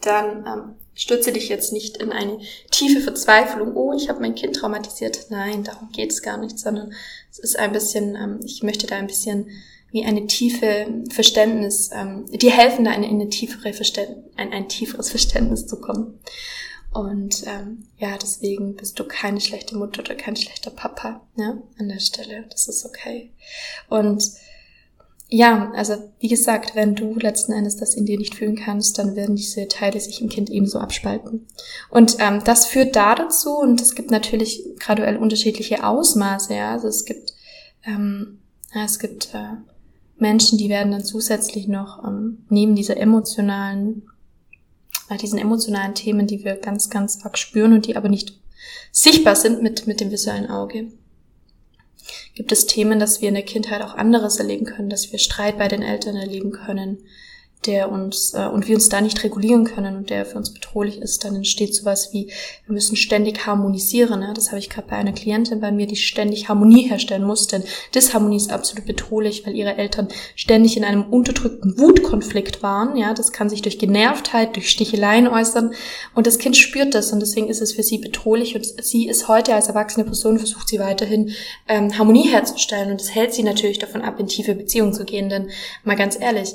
dann 0.00 0.46
ähm, 0.46 0.74
stürze 0.94 1.32
dich 1.32 1.48
jetzt 1.48 1.72
nicht 1.72 1.96
in 1.96 2.12
eine 2.12 2.38
tiefe 2.70 3.00
Verzweiflung. 3.00 3.76
Oh, 3.76 3.92
ich 3.92 4.08
habe 4.08 4.20
mein 4.20 4.36
Kind 4.36 4.54
traumatisiert. 4.54 5.26
Nein, 5.30 5.64
darum 5.64 5.90
geht 5.90 6.12
es 6.12 6.22
gar 6.22 6.36
nicht, 6.36 6.60
sondern 6.60 6.92
es 7.30 7.40
ist 7.40 7.58
ein 7.58 7.72
bisschen, 7.72 8.14
ähm, 8.14 8.40
ich 8.44 8.62
möchte 8.62 8.86
da 8.86 8.96
ein 8.96 9.08
bisschen 9.08 9.50
wie 9.90 10.04
eine 10.04 10.26
tiefe 10.26 10.86
Verständnis, 11.10 11.90
ähm, 11.92 12.24
die 12.30 12.50
helfen 12.50 12.84
da 12.84 12.92
in, 12.92 13.02
in 13.02 13.20
eine 13.20 13.28
tiefere 13.28 13.72
Verständnis, 13.74 14.24
ein, 14.36 14.52
ein 14.52 14.68
tieferes 14.68 15.10
Verständnis 15.10 15.66
zu 15.66 15.80
kommen. 15.80 16.18
Und 16.92 17.44
ähm, 17.46 17.84
ja, 17.98 18.18
deswegen 18.18 18.76
bist 18.76 18.98
du 18.98 19.04
keine 19.04 19.40
schlechte 19.40 19.76
Mutter 19.76 20.00
oder 20.00 20.14
kein 20.14 20.36
schlechter 20.36 20.70
Papa 20.70 21.22
ne, 21.36 21.62
an 21.78 21.88
der 21.88 22.00
Stelle. 22.00 22.44
Das 22.50 22.68
ist 22.68 22.84
okay. 22.84 23.32
Und 23.88 24.22
ja, 25.28 25.72
also 25.74 25.94
wie 26.20 26.28
gesagt, 26.28 26.74
wenn 26.74 26.94
du 26.94 27.14
letzten 27.14 27.52
Endes 27.52 27.76
das 27.76 27.94
in 27.94 28.04
dir 28.04 28.18
nicht 28.18 28.34
fühlen 28.34 28.56
kannst, 28.56 28.98
dann 28.98 29.16
werden 29.16 29.36
diese 29.36 29.66
Teile 29.68 29.98
sich 29.98 30.20
im 30.20 30.28
Kind 30.28 30.50
ebenso 30.50 30.78
abspalten. 30.78 31.46
Und 31.88 32.16
ähm, 32.18 32.42
das 32.44 32.66
führt 32.66 32.94
da 32.94 33.14
dazu, 33.14 33.56
und 33.56 33.80
es 33.80 33.94
gibt 33.94 34.10
natürlich 34.10 34.62
graduell 34.78 35.16
unterschiedliche 35.16 35.84
Ausmaße. 35.84 36.54
Ja, 36.54 36.72
also 36.72 36.88
es 36.88 37.06
gibt 37.06 37.32
ähm, 37.84 38.42
ja, 38.74 38.84
es 38.84 38.98
gibt 38.98 39.34
äh, 39.34 39.56
Menschen, 40.16 40.58
die 40.58 40.68
werden 40.68 40.92
dann 40.92 41.04
zusätzlich 41.04 41.68
noch 41.68 42.04
ähm, 42.04 42.44
neben 42.48 42.74
dieser 42.74 42.96
emotionalen 42.96 44.02
bei 45.08 45.16
diesen 45.16 45.38
emotionalen 45.38 45.94
Themen, 45.94 46.26
die 46.26 46.44
wir 46.44 46.56
ganz, 46.56 46.90
ganz 46.90 47.24
arg 47.24 47.38
spüren 47.38 47.72
und 47.72 47.86
die 47.86 47.96
aber 47.96 48.08
nicht 48.08 48.38
sichtbar 48.90 49.36
sind 49.36 49.62
mit, 49.62 49.86
mit 49.86 50.00
dem 50.00 50.10
visuellen 50.10 50.50
Auge. 50.50 50.88
Gibt 52.34 52.52
es 52.52 52.66
Themen, 52.66 52.98
dass 52.98 53.20
wir 53.20 53.28
in 53.28 53.34
der 53.34 53.44
Kindheit 53.44 53.82
auch 53.82 53.94
anderes 53.94 54.38
erleben 54.38 54.64
können, 54.64 54.90
dass 54.90 55.12
wir 55.12 55.18
Streit 55.18 55.58
bei 55.58 55.68
den 55.68 55.82
Eltern 55.82 56.16
erleben 56.16 56.52
können, 56.52 56.98
der 57.66 57.90
uns 57.90 58.34
äh, 58.34 58.46
und 58.46 58.66
wir 58.66 58.74
uns 58.74 58.88
da 58.88 59.00
nicht 59.00 59.22
regulieren 59.22 59.64
können 59.64 59.96
und 59.96 60.10
der 60.10 60.26
für 60.26 60.38
uns 60.38 60.52
bedrohlich 60.52 60.98
ist, 61.00 61.24
dann 61.24 61.36
entsteht 61.36 61.74
sowas 61.74 62.10
wie, 62.12 62.26
wir 62.66 62.72
müssen 62.72 62.96
ständig 62.96 63.46
harmonisieren. 63.46 64.20
Ne? 64.20 64.32
Das 64.34 64.48
habe 64.48 64.58
ich 64.58 64.68
gerade 64.68 64.88
bei 64.88 64.96
einer 64.96 65.12
Klientin 65.12 65.60
bei 65.60 65.70
mir, 65.70 65.86
die 65.86 65.96
ständig 65.96 66.48
Harmonie 66.48 66.88
herstellen 66.88 67.24
muss, 67.24 67.46
denn 67.46 67.62
Disharmonie 67.94 68.36
ist 68.36 68.52
absolut 68.52 68.86
bedrohlich, 68.86 69.46
weil 69.46 69.54
ihre 69.54 69.76
Eltern 69.76 70.08
ständig 70.34 70.76
in 70.76 70.84
einem 70.84 71.04
unterdrückten 71.04 71.78
Wutkonflikt 71.78 72.62
waren. 72.62 72.96
Ja, 72.96 73.14
das 73.14 73.32
kann 73.32 73.48
sich 73.48 73.62
durch 73.62 73.78
Genervtheit, 73.78 74.56
durch 74.56 74.68
Sticheleien 74.70 75.28
äußern 75.28 75.72
und 76.14 76.26
das 76.26 76.38
Kind 76.38 76.56
spürt 76.56 76.94
das 76.94 77.12
und 77.12 77.20
deswegen 77.20 77.48
ist 77.48 77.62
es 77.62 77.72
für 77.72 77.82
sie 77.82 77.98
bedrohlich 77.98 78.56
und 78.56 78.64
sie 78.64 79.08
ist 79.08 79.28
heute 79.28 79.54
als 79.54 79.68
erwachsene 79.68 80.04
Person 80.04 80.38
versucht 80.38 80.68
sie 80.68 80.78
weiterhin 80.78 81.32
ähm, 81.68 81.96
Harmonie 81.96 82.28
herzustellen 82.28 82.90
und 82.90 83.00
das 83.00 83.14
hält 83.14 83.32
sie 83.32 83.42
natürlich 83.42 83.78
davon 83.78 84.02
ab, 84.02 84.18
in 84.18 84.26
tiefe 84.26 84.54
Beziehungen 84.54 84.92
zu 84.92 85.04
gehen, 85.04 85.28
denn 85.28 85.50
mal 85.84 85.96
ganz 85.96 86.18
ehrlich, 86.18 86.54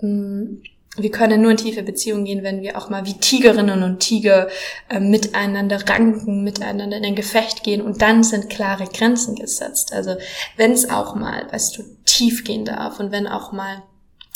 wir 0.00 1.10
können 1.10 1.42
nur 1.42 1.52
in 1.52 1.56
tiefe 1.56 1.82
Beziehungen 1.82 2.24
gehen, 2.24 2.42
wenn 2.42 2.62
wir 2.62 2.76
auch 2.76 2.90
mal 2.90 3.06
wie 3.06 3.14
Tigerinnen 3.14 3.82
und 3.82 4.00
Tiger 4.00 4.48
äh, 4.88 5.00
miteinander 5.00 5.88
ranken, 5.88 6.42
miteinander 6.42 6.96
in 6.96 7.04
ein 7.04 7.14
Gefecht 7.14 7.62
gehen 7.62 7.80
und 7.80 8.02
dann 8.02 8.24
sind 8.24 8.50
klare 8.50 8.86
Grenzen 8.86 9.36
gesetzt. 9.36 9.92
Also 9.92 10.16
wenn 10.56 10.72
es 10.72 10.90
auch 10.90 11.14
mal, 11.14 11.46
weißt 11.50 11.78
du, 11.78 11.82
tief 12.04 12.44
gehen 12.44 12.64
darf 12.64 13.00
und 13.00 13.12
wenn 13.12 13.26
auch 13.26 13.52
mal 13.52 13.82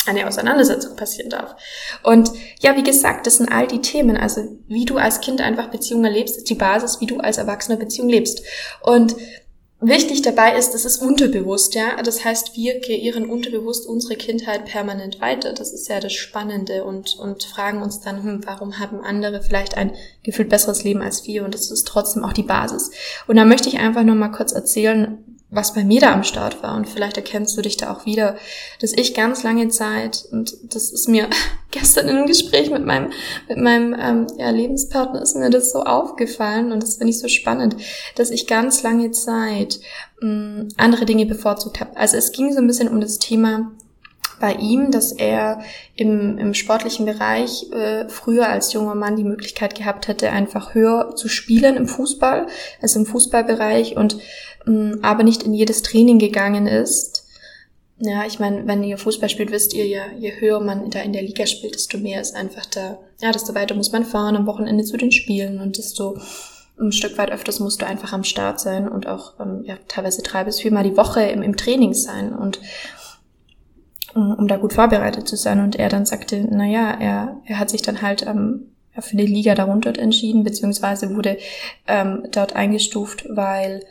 eine 0.07 0.27
Auseinandersetzung 0.27 0.97
passieren 0.97 1.31
darf. 1.31 1.55
Und 2.03 2.31
ja, 2.61 2.77
wie 2.77 2.83
gesagt, 2.83 3.27
das 3.27 3.37
sind 3.37 3.53
all 3.53 3.69
die 3.69 3.81
Themen. 3.81 4.17
Also 4.17 4.59
wie 4.67 4.85
du 4.85 4.97
als 4.97 5.21
Kind 5.21 5.41
einfach 5.41 5.69
Beziehungen 5.69 6.05
erlebst, 6.05 6.37
ist 6.37 6.51
die 6.51 6.57
Basis, 6.57 7.01
wie 7.01 7.07
du 7.07 7.19
als 7.19 7.39
Erwachsener 7.39 7.77
Beziehung 7.77 8.09
lebst. 8.09 8.43
Und 8.83 9.15
Wichtig 9.85 10.23
dabei 10.23 10.57
ist, 10.57 10.77
es 10.77 10.85
ist 10.85 11.03
unterbewusst, 11.03 11.75
ja. 11.75 12.01
Das 12.05 12.25
heißt, 12.25 12.57
wir 12.57 12.81
kreieren 12.81 13.29
unterbewusst 13.29 13.85
unsere 13.85 14.15
Kindheit 14.15 14.65
permanent 14.65 15.21
weiter. 15.21 15.53
Das 15.53 15.73
ist 15.73 15.89
ja 15.89 15.99
das 15.99 16.13
Spannende 16.13 16.85
und, 16.85 17.17
und 17.19 17.43
fragen 17.43 17.83
uns 17.83 17.99
dann, 17.99 18.23
hm, 18.23 18.47
warum 18.47 18.79
haben 18.79 19.01
andere 19.01 19.43
vielleicht 19.43 19.77
ein 19.77 19.93
gefühlt 20.23 20.51
besseres 20.51 20.85
Leben 20.85 21.03
als 21.03 21.27
wir? 21.27 21.45
Und 21.45 21.55
das 21.55 21.73
ist 21.73 21.89
trotzdem 21.89 22.25
auch 22.25 22.33
die 22.33 22.45
Basis. 22.45 22.93
Und 23.27 23.35
da 23.35 23.45
möchte 23.45 23.69
ich 23.69 23.81
einfach 23.81 24.05
noch 24.05 24.15
mal 24.15 24.29
kurz 24.29 24.53
erzählen, 24.53 25.19
was 25.51 25.75
bei 25.75 25.83
mir 25.83 26.01
da 26.01 26.13
am 26.13 26.23
Start 26.23 26.63
war. 26.63 26.77
Und 26.77 26.89
vielleicht 26.89 27.17
erkennst 27.17 27.57
du 27.59 27.63
dich 27.63 27.77
da 27.77 27.93
auch 27.93 28.07
wieder, 28.07 28.37
dass 28.81 28.93
ich 28.93 29.15
ganz 29.15 29.43
lange 29.43 29.69
Zeit, 29.69 30.27
und 30.31 30.57
das 30.63 30.91
ist 30.91 31.09
mir 31.09 31.29
gestern 31.73 32.09
in 32.09 32.17
einem 32.17 32.27
Gespräch 32.27 32.71
mit 32.71 32.85
meinem, 32.85 33.11
mit 33.49 33.59
meinem 33.59 33.97
ähm, 33.99 34.27
ja, 34.39 34.51
Lebenspartner 34.51 35.21
ist 35.21 35.35
mir 35.35 35.51
das 35.51 35.73
so 35.73 35.83
aufgefallen 35.83 36.71
und 36.71 36.83
das 36.83 36.97
finde 36.97 37.11
ich 37.11 37.19
so 37.19 37.29
spannend, 37.29 37.77
dass 38.15 38.31
ich 38.31 38.47
ganz 38.47 38.83
lange 38.85 39.11
Zeit 39.11 39.81
mh, 40.21 40.29
mm, 40.29 40.69
andere 40.77 41.05
Dinge 41.05 41.27
bevorzugt 41.27 41.81
habe. 41.81 41.97
Also 41.97 42.17
es 42.17 42.31
ging 42.31 42.53
so 42.53 42.59
ein 42.59 42.67
bisschen 42.69 42.89
um 42.89 43.01
das 43.01 43.19
Thema 43.19 43.73
bei 44.43 44.55
ihm, 44.55 44.91
dass 44.91 45.13
er 45.13 45.63
im, 45.95 46.37
im 46.37 46.53
sportlichen 46.53 47.07
Bereich 47.07 47.71
äh, 47.73 48.09
früher 48.09 48.49
als 48.49 48.73
junger 48.73 48.97
Mann 48.97 49.17
die 49.17 49.25
Möglichkeit 49.25 49.77
gehabt 49.77 50.09
hätte, 50.09 50.31
einfach 50.31 50.75
höher 50.75 51.15
zu 51.15 51.29
spielen 51.29 51.77
im 51.77 51.87
Fußball, 51.87 52.49
also 52.81 52.99
im 52.99 53.07
Fußballbereich 53.07 53.97
und 53.97 54.19
mh, 54.67 54.97
mm, 54.97 54.99
aber 55.03 55.23
nicht 55.23 55.45
in 55.45 55.55
jedes 55.55 55.83
Training 55.83 56.19
gegangen 56.19 56.67
ist. 56.67 57.22
Ja, 57.99 58.25
ich 58.27 58.41
meine, 58.41 58.67
wenn 58.67 58.83
ihr 58.83 58.99
Fußball 58.99 59.29
spielt, 59.29 59.53
wisst 59.53 59.75
ihr 59.75 59.87
ja, 59.87 60.07
je 60.19 60.33
höher 60.41 60.61
man 60.61 60.91
da 60.91 61.01
in 61.01 61.13
der 61.13 61.23
Liga 61.23 61.47
spielt, 61.47 61.75
desto 61.75 61.99
mehr 61.99 62.21
ist 62.21 62.35
einfach 62.35 62.67
da, 62.67 62.99
ja, 63.21 63.31
desto 63.31 63.55
weiter 63.55 63.75
muss 63.75 63.93
man 63.93 64.05
fahren 64.05 64.37
am 64.37 64.47
Wochenende 64.47 64.85
zu 64.85 64.97
den 64.97 65.13
Spielen 65.13 65.61
und 65.61 65.79
desto 65.79 66.19
ein 66.81 66.91
Stück 66.91 67.17
weit 67.19 67.31
öfters 67.31 67.61
musst 67.61 67.83
du 67.83 67.87
einfach 67.87 68.13
am 68.13 68.25
Start 68.25 68.59
sein 68.59 68.89
und 68.89 69.07
auch 69.07 69.39
ähm, 69.39 69.63
ja, 69.65 69.77
teilweise 69.89 70.23
drei 70.23 70.43
bis 70.43 70.61
viermal 70.61 70.85
die 70.85 70.97
Woche 70.97 71.23
im, 71.23 71.43
im 71.43 71.57
Training 71.57 71.95
sein. 71.95 72.35
Und 72.35 72.59
um, 74.15 74.35
um 74.35 74.49
da 74.49 74.57
gut 74.57 74.73
vorbereitet 74.73 75.29
zu 75.29 75.37
sein. 75.37 75.61
Und 75.61 75.77
er 75.77 75.89
dann 75.89 76.07
sagte, 76.07 76.47
na 76.51 76.67
ja, 76.67 76.91
er, 76.93 77.41
er 77.45 77.59
hat 77.59 77.71
sich 77.71 77.83
dann 77.83 78.03
halt 78.03 78.27
ähm, 78.27 78.73
für 78.99 79.17
die 79.17 79.27
Liga 79.27 79.55
darunter 79.55 79.99
entschieden, 79.99 80.45
beziehungsweise 80.45 81.15
wurde 81.15 81.39
ähm, 81.87 82.25
dort 82.31 82.55
eingestuft, 82.55 83.27
weil 83.31 83.85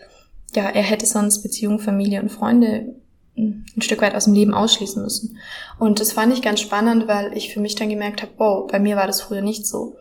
ja, 0.54 0.70
er 0.70 0.84
hätte 0.84 1.06
sonst 1.06 1.42
Beziehung, 1.42 1.80
Familie 1.80 2.22
und 2.22 2.30
Freunde 2.30 2.96
ein 3.42 3.82
Stück 3.82 4.02
weit 4.02 4.16
aus 4.16 4.26
dem 4.26 4.34
Leben 4.34 4.54
ausschließen 4.54 5.02
müssen. 5.02 5.38
Und 5.80 6.00
das 6.00 6.14
fand 6.14 6.34
ich 6.34 6.42
ganz 6.42 6.60
spannend, 6.60 7.08
weil 7.08 7.36
ich 7.36 7.54
für 7.54 7.60
mich 7.60 7.76
dann 7.76 7.90
gemerkt 7.90 8.22
habe, 8.22 8.32
wow, 8.38 8.68
bei 8.70 8.80
mir 8.80 8.96
war 8.96 9.08
das 9.08 9.22
früher 9.22 9.42
nicht 9.42 9.66
so. 9.66 9.96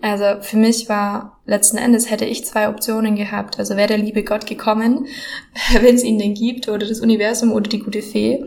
Also 0.00 0.42
für 0.42 0.56
mich 0.56 0.88
war 0.88 1.40
letzten 1.46 1.78
Endes 1.78 2.10
hätte 2.10 2.26
ich 2.26 2.44
zwei 2.44 2.68
Optionen 2.68 3.16
gehabt. 3.16 3.58
Also 3.58 3.76
wäre 3.76 3.88
der 3.88 3.98
liebe 3.98 4.22
Gott 4.22 4.46
gekommen, 4.46 5.06
wenn 5.80 5.94
es 5.94 6.04
ihn 6.04 6.18
denn 6.18 6.34
gibt, 6.34 6.68
oder 6.68 6.86
das 6.86 7.00
Universum 7.00 7.52
oder 7.52 7.68
die 7.68 7.78
gute 7.78 8.02
Fee, 8.02 8.44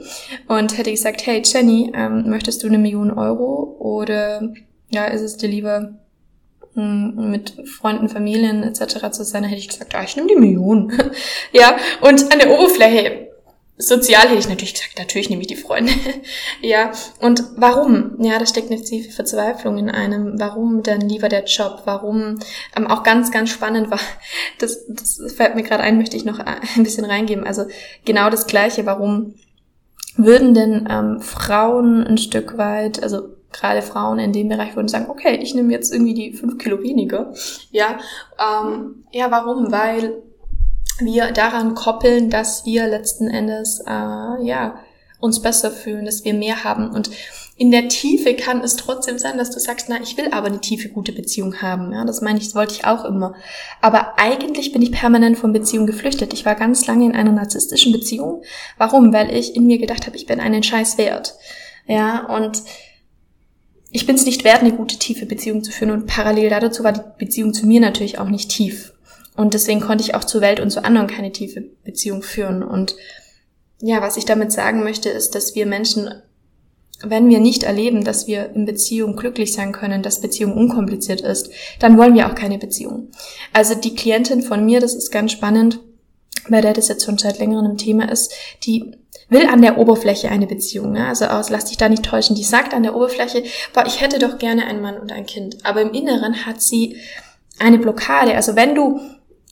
und 0.47 0.77
hätte 0.77 0.91
gesagt, 0.91 1.25
hey 1.25 1.41
Jenny, 1.43 1.91
ähm, 1.95 2.29
möchtest 2.29 2.63
du 2.63 2.67
eine 2.67 2.77
Million 2.77 3.11
Euro 3.11 3.75
oder 3.79 4.49
ja, 4.89 5.05
ist 5.05 5.21
es 5.21 5.37
dir 5.37 5.49
lieber 5.49 5.93
hm, 6.73 7.31
mit 7.31 7.55
Freunden, 7.65 8.07
Familien 8.07 8.61
etc. 8.61 9.09
zu 9.11 9.23
sein, 9.23 9.43
hätte 9.43 9.59
ich 9.59 9.69
gesagt, 9.69 9.95
ah, 9.95 10.03
ich 10.03 10.15
nehme 10.15 10.29
die 10.29 10.35
Million. 10.35 10.93
ja, 11.53 11.75
und 12.01 12.31
an 12.31 12.39
der 12.39 12.51
Oberfläche 12.51 13.26
Sozial 13.79 14.23
hätte 14.23 14.39
ich 14.39 14.49
natürlich 14.49 14.73
gesagt, 14.73 14.97
natürlich 14.97 15.29
nehme 15.29 15.41
ich 15.41 15.47
die 15.47 15.55
Freunde. 15.55 15.91
ja, 16.61 16.91
und 17.21 17.43
warum? 17.57 18.15
Ja, 18.19 18.39
da 18.39 18.47
steckt 18.47 18.71
eine 18.71 18.81
tiefe 18.81 19.11
Verzweiflung 19.11 19.77
in 19.77 19.89
einem. 19.89 20.39
Warum 20.39 20.81
denn 20.81 21.01
lieber 21.01 21.29
der 21.29 21.45
Job? 21.45 21.83
Warum? 21.85 22.39
Ähm, 22.75 22.87
auch 22.87 23.03
ganz, 23.03 23.29
ganz 23.31 23.51
spannend 23.51 23.91
war, 23.91 23.99
das, 24.59 24.85
das 24.87 25.21
fällt 25.35 25.55
mir 25.55 25.61
gerade 25.61 25.83
ein, 25.83 25.97
möchte 25.97 26.17
ich 26.17 26.25
noch 26.25 26.39
ein 26.75 26.83
bisschen 26.83 27.05
reingeben. 27.05 27.45
Also 27.45 27.65
genau 28.03 28.31
das 28.31 28.47
Gleiche. 28.47 28.85
Warum 28.87 29.35
würden 30.15 30.55
denn 30.55 30.87
ähm, 30.89 31.21
Frauen 31.21 32.03
ein 32.03 32.17
Stück 32.17 32.57
weit, 32.57 33.03
also 33.03 33.29
gerade 33.51 33.83
Frauen 33.83 34.17
in 34.17 34.33
dem 34.33 34.49
Bereich 34.49 34.75
würden 34.75 34.87
sagen, 34.87 35.09
okay, 35.09 35.37
ich 35.41 35.53
nehme 35.53 35.71
jetzt 35.71 35.93
irgendwie 35.93 36.15
die 36.15 36.33
fünf 36.33 36.57
Kilo 36.57 36.81
weniger. 36.81 37.33
Ja, 37.71 37.99
ähm, 38.39 39.03
ja, 39.11 39.29
warum? 39.29 39.71
Weil 39.71 40.23
wir 40.99 41.31
daran 41.31 41.75
koppeln, 41.75 42.29
dass 42.29 42.65
wir 42.65 42.87
letzten 42.87 43.29
Endes 43.29 43.79
äh, 43.85 43.91
ja 43.91 44.79
uns 45.19 45.41
besser 45.41 45.71
fühlen, 45.71 46.05
dass 46.05 46.25
wir 46.25 46.33
mehr 46.33 46.63
haben 46.63 46.91
und 46.91 47.09
in 47.59 47.71
der 47.71 47.87
Tiefe 47.87 48.35
kann 48.35 48.61
es 48.61 48.75
trotzdem 48.75 49.17
sein, 49.17 49.39
dass 49.39 49.49
du 49.49 49.59
sagst, 49.59 49.87
na, 49.89 49.99
ich 50.01 50.15
will 50.15 50.29
aber 50.31 50.45
eine 50.45 50.61
tiefe, 50.61 50.89
gute 50.89 51.11
Beziehung 51.11 51.59
haben. 51.59 51.91
Ja, 51.91 52.05
das 52.05 52.21
meine 52.21 52.37
ich, 52.37 52.45
das 52.45 52.55
wollte 52.55 52.75
ich 52.75 52.85
auch 52.85 53.03
immer. 53.03 53.33
Aber 53.81 54.19
eigentlich 54.19 54.71
bin 54.71 54.83
ich 54.83 54.91
permanent 54.91 55.39
von 55.39 55.53
Beziehung 55.53 55.87
geflüchtet. 55.87 56.33
Ich 56.33 56.45
war 56.45 56.53
ganz 56.53 56.85
lange 56.85 57.05
in 57.05 57.15
einer 57.15 57.31
narzisstischen 57.31 57.91
Beziehung. 57.91 58.43
Warum? 58.77 59.11
Weil 59.11 59.35
ich 59.35 59.55
in 59.55 59.65
mir 59.65 59.79
gedacht 59.79 60.05
habe, 60.05 60.15
ich 60.15 60.27
bin 60.27 60.39
einen 60.39 60.61
Scheiß 60.61 60.99
wert. 60.99 61.35
Ja, 61.87 62.27
und 62.27 62.61
ich 63.89 64.05
bin 64.05 64.15
es 64.15 64.25
nicht 64.25 64.43
wert, 64.43 64.61
eine 64.61 64.73
gute, 64.73 64.99
tiefe 64.99 65.25
Beziehung 65.25 65.63
zu 65.63 65.71
führen. 65.71 65.91
Und 65.91 66.05
parallel 66.05 66.51
dazu 66.51 66.83
war 66.83 66.91
die 66.91 67.01
Beziehung 67.17 67.55
zu 67.55 67.65
mir 67.65 67.81
natürlich 67.81 68.19
auch 68.19 68.29
nicht 68.29 68.51
tief. 68.51 68.93
Und 69.37 69.53
deswegen 69.53 69.79
konnte 69.79 70.03
ich 70.03 70.15
auch 70.15 70.25
zur 70.25 70.41
Welt 70.41 70.59
und 70.59 70.71
zu 70.71 70.83
anderen 70.83 71.07
keine 71.07 71.31
tiefe 71.31 71.61
Beziehung 71.85 72.23
führen. 72.23 72.63
Und 72.63 72.95
ja, 73.79 74.01
was 74.01 74.17
ich 74.17 74.25
damit 74.25 74.51
sagen 74.51 74.83
möchte, 74.83 75.09
ist, 75.09 75.35
dass 75.35 75.55
wir 75.55 75.65
Menschen 75.65 76.09
wenn 77.03 77.29
wir 77.29 77.39
nicht 77.39 77.63
erleben, 77.63 78.03
dass 78.03 78.27
wir 78.27 78.51
in 78.55 78.65
Beziehung 78.65 79.15
glücklich 79.15 79.53
sein 79.53 79.71
können, 79.71 80.01
dass 80.01 80.21
Beziehung 80.21 80.53
unkompliziert 80.53 81.21
ist, 81.21 81.51
dann 81.79 81.97
wollen 81.97 82.15
wir 82.15 82.27
auch 82.27 82.35
keine 82.35 82.57
Beziehung. 82.57 83.09
Also 83.53 83.75
die 83.75 83.93
Klientin 83.93 84.41
von 84.41 84.65
mir, 84.65 84.79
das 84.79 84.95
ist 84.95 85.11
ganz 85.11 85.31
spannend, 85.31 85.79
bei 86.49 86.61
der 86.61 86.73
das 86.73 86.87
jetzt 86.87 87.05
schon 87.05 87.17
seit 87.17 87.39
längerem 87.39 87.77
Thema 87.77 88.11
ist, 88.11 88.33
die 88.63 88.95
will 89.29 89.45
an 89.45 89.61
der 89.61 89.77
Oberfläche 89.77 90.29
eine 90.29 90.47
Beziehung. 90.47 90.93
Ne? 90.93 91.05
Also 91.05 91.25
aus, 91.25 91.49
lass 91.49 91.65
dich 91.65 91.77
da 91.77 91.89
nicht 91.89 92.03
täuschen. 92.03 92.35
Die 92.35 92.43
sagt 92.43 92.73
an 92.73 92.83
der 92.83 92.95
Oberfläche, 92.95 93.43
boah, 93.73 93.85
ich 93.85 94.01
hätte 94.01 94.19
doch 94.19 94.37
gerne 94.37 94.65
einen 94.65 94.81
Mann 94.81 94.97
und 94.97 95.11
ein 95.11 95.25
Kind. 95.25 95.57
Aber 95.65 95.81
im 95.81 95.91
Inneren 95.91 96.45
hat 96.45 96.61
sie 96.61 96.95
eine 97.59 97.77
Blockade. 97.77 98.35
Also 98.35 98.55
wenn 98.55 98.73
du 98.73 99.01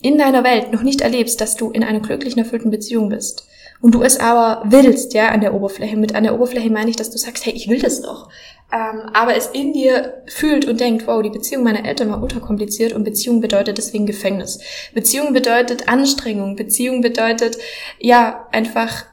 in 0.06 0.18
deiner 0.18 0.44
Welt 0.44 0.72
noch 0.72 0.84
nicht 0.84 1.02
erlebst, 1.02 1.42
dass 1.42 1.56
du 1.56 1.72
in 1.72 1.84
einer 1.84 2.00
glücklichen, 2.00 2.40
erfüllten 2.40 2.72
Beziehung 2.72 3.10
bist, 3.10 3.48
und 3.82 3.94
du 3.94 4.02
es 4.02 4.20
aber 4.20 4.64
willst, 4.66 5.14
ja, 5.14 5.30
an 5.30 5.42
der 5.42 5.54
Oberfläche. 5.54 5.98
Mit 5.98 6.16
an 6.16 6.24
der 6.24 6.34
Oberfläche 6.34 6.72
meine 6.72 6.90
ich, 6.90 6.96
dass 6.96 7.12
du 7.12 7.18
sagst, 7.18 7.46
hey, 7.46 7.54
ich 7.54 7.68
will 7.68 7.80
das 7.80 8.02
doch. 8.02 8.30
Ähm, 8.74 9.10
aber 9.14 9.36
es 9.36 9.48
in 9.48 9.74
dir 9.74 10.24
fühlt 10.28 10.66
und 10.66 10.80
denkt, 10.80 11.06
wow, 11.06 11.22
die 11.22 11.30
Beziehung 11.30 11.64
meiner 11.64 11.86
Eltern 11.86 12.10
war 12.10 12.22
unterkompliziert 12.22 12.94
und 12.94 13.04
Beziehung 13.04 13.42
bedeutet 13.42 13.78
deswegen 13.78 14.06
Gefängnis. 14.06 14.60
Beziehung 14.94 15.34
bedeutet 15.34 15.88
Anstrengung. 15.88 16.56
Beziehung 16.56 17.02
bedeutet, 17.02 17.58
ja, 18.00 18.48
einfach 18.52 19.06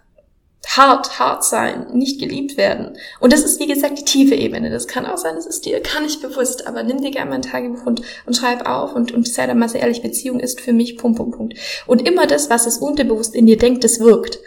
hart, 0.66 1.18
hart 1.18 1.44
sein, 1.44 1.86
nicht 1.92 2.20
geliebt 2.20 2.56
werden. 2.56 2.96
Und 3.20 3.32
das 3.32 3.42
ist, 3.42 3.60
wie 3.60 3.66
gesagt, 3.66 3.98
die 3.98 4.04
tiefe 4.04 4.34
Ebene. 4.34 4.70
Das 4.70 4.86
kann 4.86 5.06
auch 5.06 5.18
sein, 5.18 5.34
das 5.34 5.46
ist 5.46 5.66
dir 5.66 5.80
gar 5.80 6.00
nicht 6.00 6.22
bewusst, 6.22 6.66
aber 6.66 6.82
nimm 6.82 7.02
dir 7.02 7.10
gerne 7.10 7.30
mal 7.30 7.36
ein 7.36 7.42
Tagebuch 7.42 7.84
und, 7.84 8.02
und 8.26 8.36
schreib 8.36 8.66
auf 8.66 8.94
und, 8.94 9.12
und 9.12 9.28
sei 9.28 9.46
da 9.46 9.54
mal 9.54 9.68
sehr 9.68 9.80
ehrlich, 9.80 10.02
Beziehung 10.02 10.40
ist 10.40 10.60
für 10.60 10.72
mich 10.72 10.96
Punkt, 10.96 11.18
Punkt, 11.18 11.36
Punkt. 11.36 11.54
Und 11.86 12.06
immer 12.06 12.26
das, 12.26 12.48
was 12.48 12.66
es 12.66 12.78
unterbewusst 12.78 13.34
in 13.34 13.46
dir 13.46 13.58
denkt, 13.58 13.84
das 13.84 14.00
wirkt. 14.00 14.38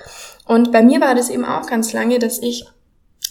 Und 0.47 0.71
bei 0.71 0.81
mir 0.81 1.01
war 1.01 1.15
das 1.15 1.29
eben 1.29 1.45
auch 1.45 1.67
ganz 1.67 1.91
lange, 1.91 2.19
dass 2.19 2.39
ich 2.39 2.65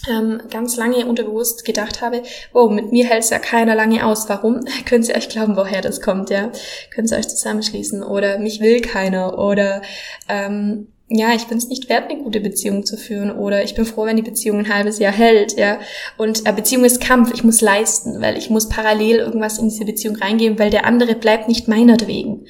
ähm, 0.07 0.41
ganz 0.51 0.77
lange 0.77 1.05
unterbewusst 1.05 1.65
gedacht 1.65 2.01
habe, 2.01 2.21
wow, 2.53 2.69
mit 2.69 2.91
mir 2.91 3.05
hält's 3.05 3.29
ja 3.29 3.39
keiner 3.39 3.75
lange 3.75 4.05
aus. 4.05 4.29
Warum? 4.29 4.61
Können 4.85 5.03
Sie 5.03 5.15
euch 5.15 5.29
glauben, 5.29 5.55
woher 5.55 5.81
das 5.81 6.01
kommt, 6.01 6.29
ja? 6.29 6.51
Können 6.93 7.07
Sie 7.07 7.15
euch 7.15 7.27
zusammenschließen? 7.27 8.03
Oder 8.03 8.37
mich 8.37 8.59
will 8.59 8.81
keiner? 8.81 9.39
Oder 9.39 9.81
ähm, 10.29 10.87
ja, 11.07 11.33
ich 11.35 11.45
bin 11.45 11.57
es 11.59 11.67
nicht 11.67 11.87
wert, 11.87 12.09
eine 12.09 12.21
gute 12.21 12.39
Beziehung 12.39 12.83
zu 12.83 12.97
führen 12.97 13.31
oder 13.31 13.63
ich 13.63 13.75
bin 13.75 13.85
froh, 13.85 14.05
wenn 14.05 14.15
die 14.15 14.23
Beziehung 14.23 14.59
ein 14.59 14.73
halbes 14.73 14.97
Jahr 14.97 15.11
hält, 15.13 15.55
ja. 15.55 15.79
Und 16.17 16.47
äh, 16.47 16.51
Beziehung 16.51 16.83
ist 16.83 16.99
Kampf, 16.99 17.31
ich 17.33 17.43
muss 17.43 17.61
leisten, 17.61 18.21
weil 18.21 18.37
ich 18.37 18.49
muss 18.49 18.69
parallel 18.69 19.17
irgendwas 19.17 19.59
in 19.59 19.69
diese 19.69 19.85
Beziehung 19.85 20.15
reingeben, 20.15 20.57
weil 20.57 20.71
der 20.71 20.85
andere 20.85 21.13
bleibt 21.13 21.47
nicht 21.47 21.67
meinetwegen. 21.67 22.47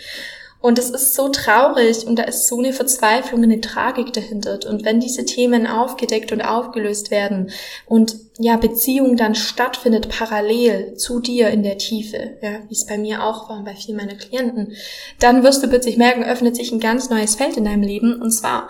Und 0.65 0.79
es 0.79 0.89
ist 0.89 1.13
so 1.13 1.29
traurig 1.29 2.07
und 2.07 2.15
da 2.17 2.24
ist 2.24 2.48
so 2.48 2.57
eine 2.57 2.74
Verzweiflung, 2.74 3.43
eine 3.43 3.62
Tragik 3.62 4.13
dahinter. 4.13 4.57
Und 4.67 4.84
wenn 4.84 5.00
diese 5.00 5.24
Themen 5.24 5.67
aufgedeckt 5.67 6.31
und 6.31 6.41
aufgelöst 6.41 7.12
werden 7.12 7.51
und 7.86 8.15
ja, 8.39 8.57
Beziehung 8.57 9.16
dann 9.16 9.35
stattfindet 9.35 10.09
parallel 10.09 10.96
zu 10.96 11.20
dir 11.20 11.50
in 11.50 11.61
der 11.61 11.77
Tiefe, 11.77 12.37
ja, 12.42 12.63
wie 12.68 12.74
es 12.74 12.87
bei 12.87 12.98
mir 12.98 13.24
auch 13.24 13.48
war 13.48 13.59
und 13.59 13.66
bei 13.66 13.75
vielen 13.75 13.98
meiner 13.98 14.16
Klienten, 14.16 14.74
dann 15.20 15.44
wirst 15.44 15.61
du 15.61 15.68
plötzlich 15.68 15.98
merken, 15.98 16.24
öffnet 16.24 16.55
sich 16.55 16.72
ein 16.72 16.79
ganz 16.79 17.11
neues 17.11 17.35
Feld 17.35 17.57
in 17.57 17.66
deinem 17.66 17.83
Leben 17.83 18.20
und 18.20 18.31
zwar 18.31 18.68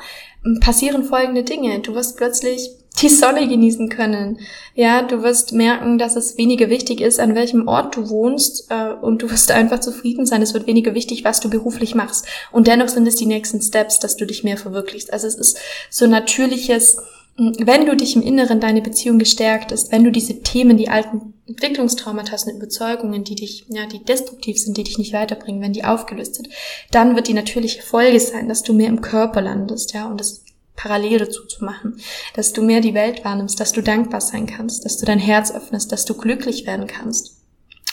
passieren 0.59 1.05
folgende 1.05 1.43
Dinge. 1.43 1.79
Du 1.79 1.95
wirst 1.95 2.17
plötzlich 2.17 2.71
die 3.01 3.09
Sonne 3.09 3.47
genießen 3.47 3.89
können. 3.89 4.39
Ja, 4.73 5.01
du 5.01 5.23
wirst 5.23 5.53
merken, 5.53 5.97
dass 5.97 6.15
es 6.15 6.37
weniger 6.37 6.69
wichtig 6.69 7.01
ist, 7.01 7.19
an 7.19 7.35
welchem 7.35 7.67
Ort 7.67 7.95
du 7.95 8.09
wohnst, 8.09 8.69
äh, 8.69 8.93
und 8.93 9.21
du 9.21 9.29
wirst 9.29 9.51
einfach 9.51 9.79
zufrieden 9.79 10.25
sein. 10.25 10.41
Es 10.41 10.53
wird 10.53 10.67
weniger 10.67 10.93
wichtig, 10.93 11.23
was 11.23 11.39
du 11.39 11.49
beruflich 11.49 11.95
machst. 11.95 12.25
Und 12.51 12.67
dennoch 12.67 12.89
sind 12.89 13.07
es 13.07 13.15
die 13.15 13.25
nächsten 13.25 13.61
Steps, 13.61 13.99
dass 13.99 14.17
du 14.17 14.25
dich 14.25 14.43
mehr 14.43 14.57
verwirklichst. 14.57 15.11
Also 15.11 15.27
es 15.27 15.35
ist 15.35 15.57
so 15.89 16.07
natürliches, 16.07 16.97
wenn 17.37 17.85
du 17.85 17.97
dich 17.97 18.15
im 18.15 18.21
Inneren 18.21 18.61
deine 18.61 18.81
Beziehung 18.81 19.19
gestärkt 19.19 19.73
ist, 19.73 19.91
wenn 19.91 20.05
du 20.05 20.11
diese 20.11 20.41
Themen, 20.41 20.77
die 20.77 20.87
alten 20.87 21.33
Entwicklungstraumata 21.47 22.37
und 22.45 22.55
Überzeugungen, 22.55 23.25
die 23.25 23.35
dich, 23.35 23.65
ja, 23.67 23.85
die 23.85 24.03
destruktiv 24.03 24.57
sind, 24.57 24.77
die 24.77 24.85
dich 24.85 24.97
nicht 24.97 25.11
weiterbringen, 25.11 25.61
wenn 25.61 25.73
die 25.73 25.83
aufgelöst 25.83 26.35
sind, 26.35 26.47
dann 26.91 27.15
wird 27.15 27.27
die 27.27 27.33
natürliche 27.33 27.81
Folge 27.81 28.21
sein, 28.21 28.47
dass 28.47 28.63
du 28.63 28.73
mehr 28.73 28.87
im 28.87 29.01
Körper 29.01 29.41
landest, 29.41 29.93
ja, 29.93 30.07
und 30.07 30.19
das 30.19 30.44
parallel 30.75 31.19
dazu 31.19 31.45
zu 31.45 31.63
machen, 31.63 31.99
dass 32.33 32.53
du 32.53 32.61
mehr 32.61 32.81
die 32.81 32.93
Welt 32.93 33.23
wahrnimmst, 33.23 33.59
dass 33.59 33.71
du 33.71 33.81
dankbar 33.81 34.21
sein 34.21 34.45
kannst, 34.45 34.85
dass 34.85 34.97
du 34.97 35.05
dein 35.05 35.19
Herz 35.19 35.51
öffnest, 35.51 35.91
dass 35.91 36.05
du 36.05 36.15
glücklich 36.15 36.65
werden 36.65 36.87
kannst. 36.87 37.34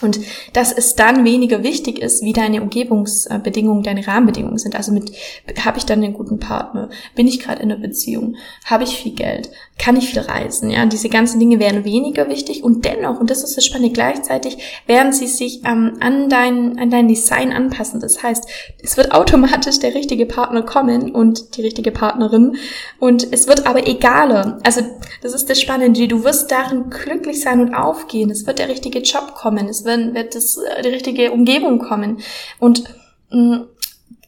Und 0.03 0.21
dass 0.53 0.73
es 0.73 0.95
dann 0.95 1.25
weniger 1.25 1.63
wichtig 1.63 2.01
ist, 2.01 2.23
wie 2.23 2.33
deine 2.33 2.63
Umgebungsbedingungen, 2.63 3.83
deine 3.83 4.07
Rahmenbedingungen 4.07 4.59
sind. 4.59 4.77
Also 4.77 4.93
mit, 4.93 5.13
habe 5.65 5.79
ich 5.79 5.85
dann 5.85 6.03
einen 6.03 6.15
guten 6.15 6.39
Partner? 6.39 6.91
Bin 7.15 7.27
ich 7.27 7.41
gerade 7.41 7.63
in 7.63 7.71
einer 7.71 7.81
Beziehung? 7.81 8.37
Habe 8.65 8.85
ich 8.85 8.97
viel 8.97 9.13
Geld? 9.13 9.51
Kann 9.79 9.97
ich 9.97 10.11
viel 10.11 10.21
reisen? 10.21 10.71
Ja, 10.71 10.85
diese 10.87 11.09
ganzen 11.09 11.41
Dinge 11.41 11.59
wären 11.59 11.85
weniger 11.85 12.29
wichtig 12.29 12.63
und 12.63 12.85
dennoch, 12.85 13.21
und 13.21 13.31
das 13.31 13.43
ist 13.43 13.57
das 13.57 13.65
Spannende, 13.65 13.93
gleichzeitig 13.93 14.59
werden 14.87 15.13
sie 15.13 15.27
sich 15.27 15.63
ähm, 15.65 15.97
an 16.01 16.29
dein, 16.29 16.79
an 16.79 16.91
dein 16.91 17.09
Design 17.09 17.53
anpassen. 17.53 18.01
Das 18.01 18.23
heißt, 18.23 18.45
es 18.83 18.97
wird 18.97 19.13
automatisch 19.13 19.79
der 19.79 19.95
richtige 19.95 20.27
Partner 20.27 20.63
kommen 20.63 21.13
und 21.13 21.57
die 21.57 21.63
richtige 21.63 21.91
Partnerin 21.91 22.57
und 22.99 23.33
es 23.33 23.49
wird 23.49 23.67
aber 23.67 23.87
egaler. 23.87 24.59
Also, 24.65 24.83
das 25.23 25.35
ist 25.35 25.49
das 25.51 25.61
Spannende. 25.61 26.07
Du 26.09 26.25
wirst 26.25 26.51
darin 26.51 26.91
glücklich 26.91 27.41
sein 27.41 27.61
und 27.61 27.75
aufgehen. 27.75 28.31
Es 28.31 28.47
wird 28.47 28.59
der 28.59 28.69
richtige 28.69 29.01
Job 29.01 29.35
kommen. 29.35 29.69
Es 29.69 29.85
wird 29.85 29.92
wird, 29.93 30.15
wird 30.15 30.35
das, 30.35 30.57
äh, 30.57 30.83
die 30.83 30.89
richtige 30.89 31.33
Umgebung 31.33 31.79
kommen. 31.79 32.19
Und 32.59 32.85
mh, 33.31 33.57
mm, 33.57 33.69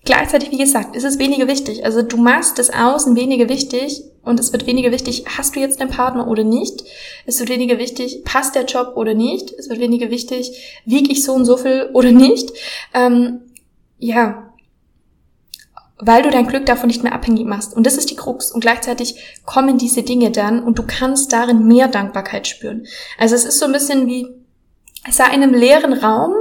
gleichzeitig, 0.05 0.51
wie 0.51 0.59
gesagt, 0.59 0.97
ist 0.97 1.05
es 1.05 1.19
weniger 1.19 1.49
wichtig. 1.49 1.85
Also 1.85 2.03
du 2.03 2.17
machst 2.17 2.59
das 2.59 2.71
Außen 2.71 3.17
weniger 3.17 3.49
wichtig 3.49 4.03
und 4.23 4.41
es 4.41 4.53
wird 4.53 4.67
weniger 4.67 4.91
wichtig, 4.91 5.25
hast 5.37 5.57
du 5.57 5.61
jetzt 5.61 5.81
einen 5.81 5.91
Partner 5.91 6.29
oder 6.29 6.45
nicht? 6.45 6.85
Es 7.27 7.41
wird 7.41 7.51
weniger 7.51 7.79
wichtig, 7.79 8.23
passt 8.25 8.55
der 8.55 8.65
Job 8.65 8.93
oder 8.97 9.15
nicht? 9.15 9.53
Es 9.53 9.69
wird 9.69 9.81
weniger 9.81 10.11
wichtig, 10.11 10.81
wiege 10.85 11.11
ich 11.11 11.25
so 11.25 11.33
und 11.33 11.45
so 11.45 11.57
viel 11.57 11.91
oder 11.93 12.13
nicht? 12.13 12.51
Ähm, 12.95 13.41
ja, 13.99 14.51
weil 15.99 16.23
du 16.23 16.31
dein 16.31 16.47
Glück 16.47 16.67
davon 16.67 16.89
nicht 16.89 17.03
mehr 17.03 17.15
abhängig 17.15 17.47
machst. 17.47 17.75
Und 17.75 17.87
das 17.87 17.97
ist 17.97 18.11
die 18.11 18.17
Krux. 18.17 18.51
Und 18.51 18.61
gleichzeitig 18.61 19.41
kommen 19.45 19.79
diese 19.79 20.03
Dinge 20.03 20.31
dann 20.31 20.63
und 20.63 20.79
du 20.79 20.83
kannst 20.87 21.33
darin 21.33 21.67
mehr 21.67 21.89
Dankbarkeit 21.89 22.47
spüren. 22.47 22.87
Also 23.19 23.35
es 23.35 23.45
ist 23.45 23.59
so 23.59 23.67
ein 23.67 23.73
bisschen 23.73 24.07
wie, 24.07 24.27
sei 25.11 25.27
in 25.27 25.43
einem 25.43 25.55
leeren 25.55 25.93
Raum, 25.93 26.35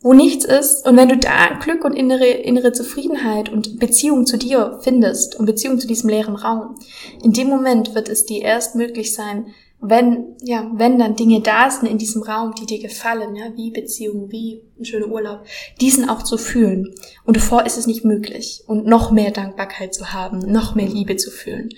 wo 0.00 0.12
nichts 0.12 0.44
ist. 0.44 0.86
Und 0.86 0.96
wenn 0.96 1.08
du 1.08 1.16
da 1.16 1.54
Glück 1.60 1.84
und 1.84 1.94
innere, 1.94 2.26
innere 2.26 2.72
Zufriedenheit 2.72 3.48
und 3.48 3.78
Beziehung 3.78 4.26
zu 4.26 4.36
dir 4.36 4.78
findest 4.82 5.36
und 5.36 5.46
Beziehung 5.46 5.78
zu 5.78 5.86
diesem 5.86 6.08
leeren 6.08 6.36
Raum, 6.36 6.76
in 7.22 7.32
dem 7.32 7.48
Moment 7.48 7.94
wird 7.94 8.08
es 8.08 8.24
dir 8.24 8.42
erst 8.42 8.74
möglich 8.74 9.14
sein, 9.14 9.46
wenn, 9.80 10.36
ja, 10.42 10.68
wenn 10.74 10.98
dann 10.98 11.14
Dinge 11.14 11.40
da 11.40 11.70
sind 11.70 11.88
in 11.88 11.98
diesem 11.98 12.22
Raum, 12.22 12.52
die 12.54 12.66
dir 12.66 12.80
gefallen, 12.80 13.36
ja, 13.36 13.44
wie 13.54 13.70
Beziehungen, 13.70 14.32
wie 14.32 14.62
ein 14.78 14.84
schöner 14.84 15.06
Urlaub, 15.08 15.44
diesen 15.80 16.08
auch 16.08 16.22
zu 16.22 16.36
fühlen. 16.36 16.94
Und 17.24 17.36
davor 17.36 17.64
ist 17.66 17.78
es 17.78 17.86
nicht 17.86 18.04
möglich. 18.04 18.62
Und 18.66 18.86
noch 18.86 19.10
mehr 19.10 19.30
Dankbarkeit 19.30 19.94
zu 19.94 20.12
haben, 20.12 20.38
noch 20.38 20.74
mehr 20.74 20.88
Liebe 20.88 21.16
zu 21.16 21.30
fühlen. 21.30 21.70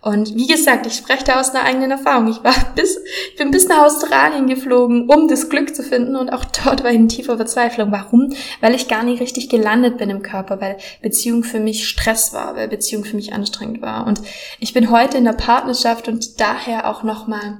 Und 0.00 0.36
wie 0.36 0.46
gesagt, 0.46 0.86
ich 0.86 0.94
spreche 0.94 1.24
da 1.24 1.40
aus 1.40 1.50
einer 1.50 1.64
eigenen 1.64 1.90
Erfahrung. 1.90 2.28
Ich 2.28 2.44
war 2.44 2.54
bis, 2.76 2.98
ich 3.30 3.36
bin 3.36 3.50
bis 3.50 3.66
nach 3.66 3.84
Australien 3.84 4.46
geflogen, 4.46 5.08
um 5.08 5.28
das 5.28 5.48
Glück 5.48 5.74
zu 5.74 5.82
finden. 5.82 6.14
Und 6.14 6.30
auch 6.30 6.44
dort 6.44 6.84
war 6.84 6.90
ich 6.90 6.96
in 6.96 7.08
tiefer 7.08 7.36
Verzweiflung. 7.36 7.90
Warum? 7.90 8.32
Weil 8.60 8.74
ich 8.74 8.88
gar 8.88 9.02
nicht 9.02 9.20
richtig 9.20 9.48
gelandet 9.48 9.98
bin 9.98 10.10
im 10.10 10.22
Körper, 10.22 10.60
weil 10.60 10.78
Beziehung 11.02 11.42
für 11.42 11.60
mich 11.60 11.88
Stress 11.88 12.32
war, 12.32 12.56
weil 12.56 12.68
Beziehung 12.68 13.04
für 13.04 13.16
mich 13.16 13.32
anstrengend 13.32 13.82
war. 13.82 14.06
Und 14.06 14.20
ich 14.60 14.72
bin 14.72 14.90
heute 14.90 15.18
in 15.18 15.24
der 15.24 15.32
Partnerschaft 15.32 16.08
und 16.08 16.40
daher 16.40 16.88
auch 16.88 17.02
nochmal 17.02 17.57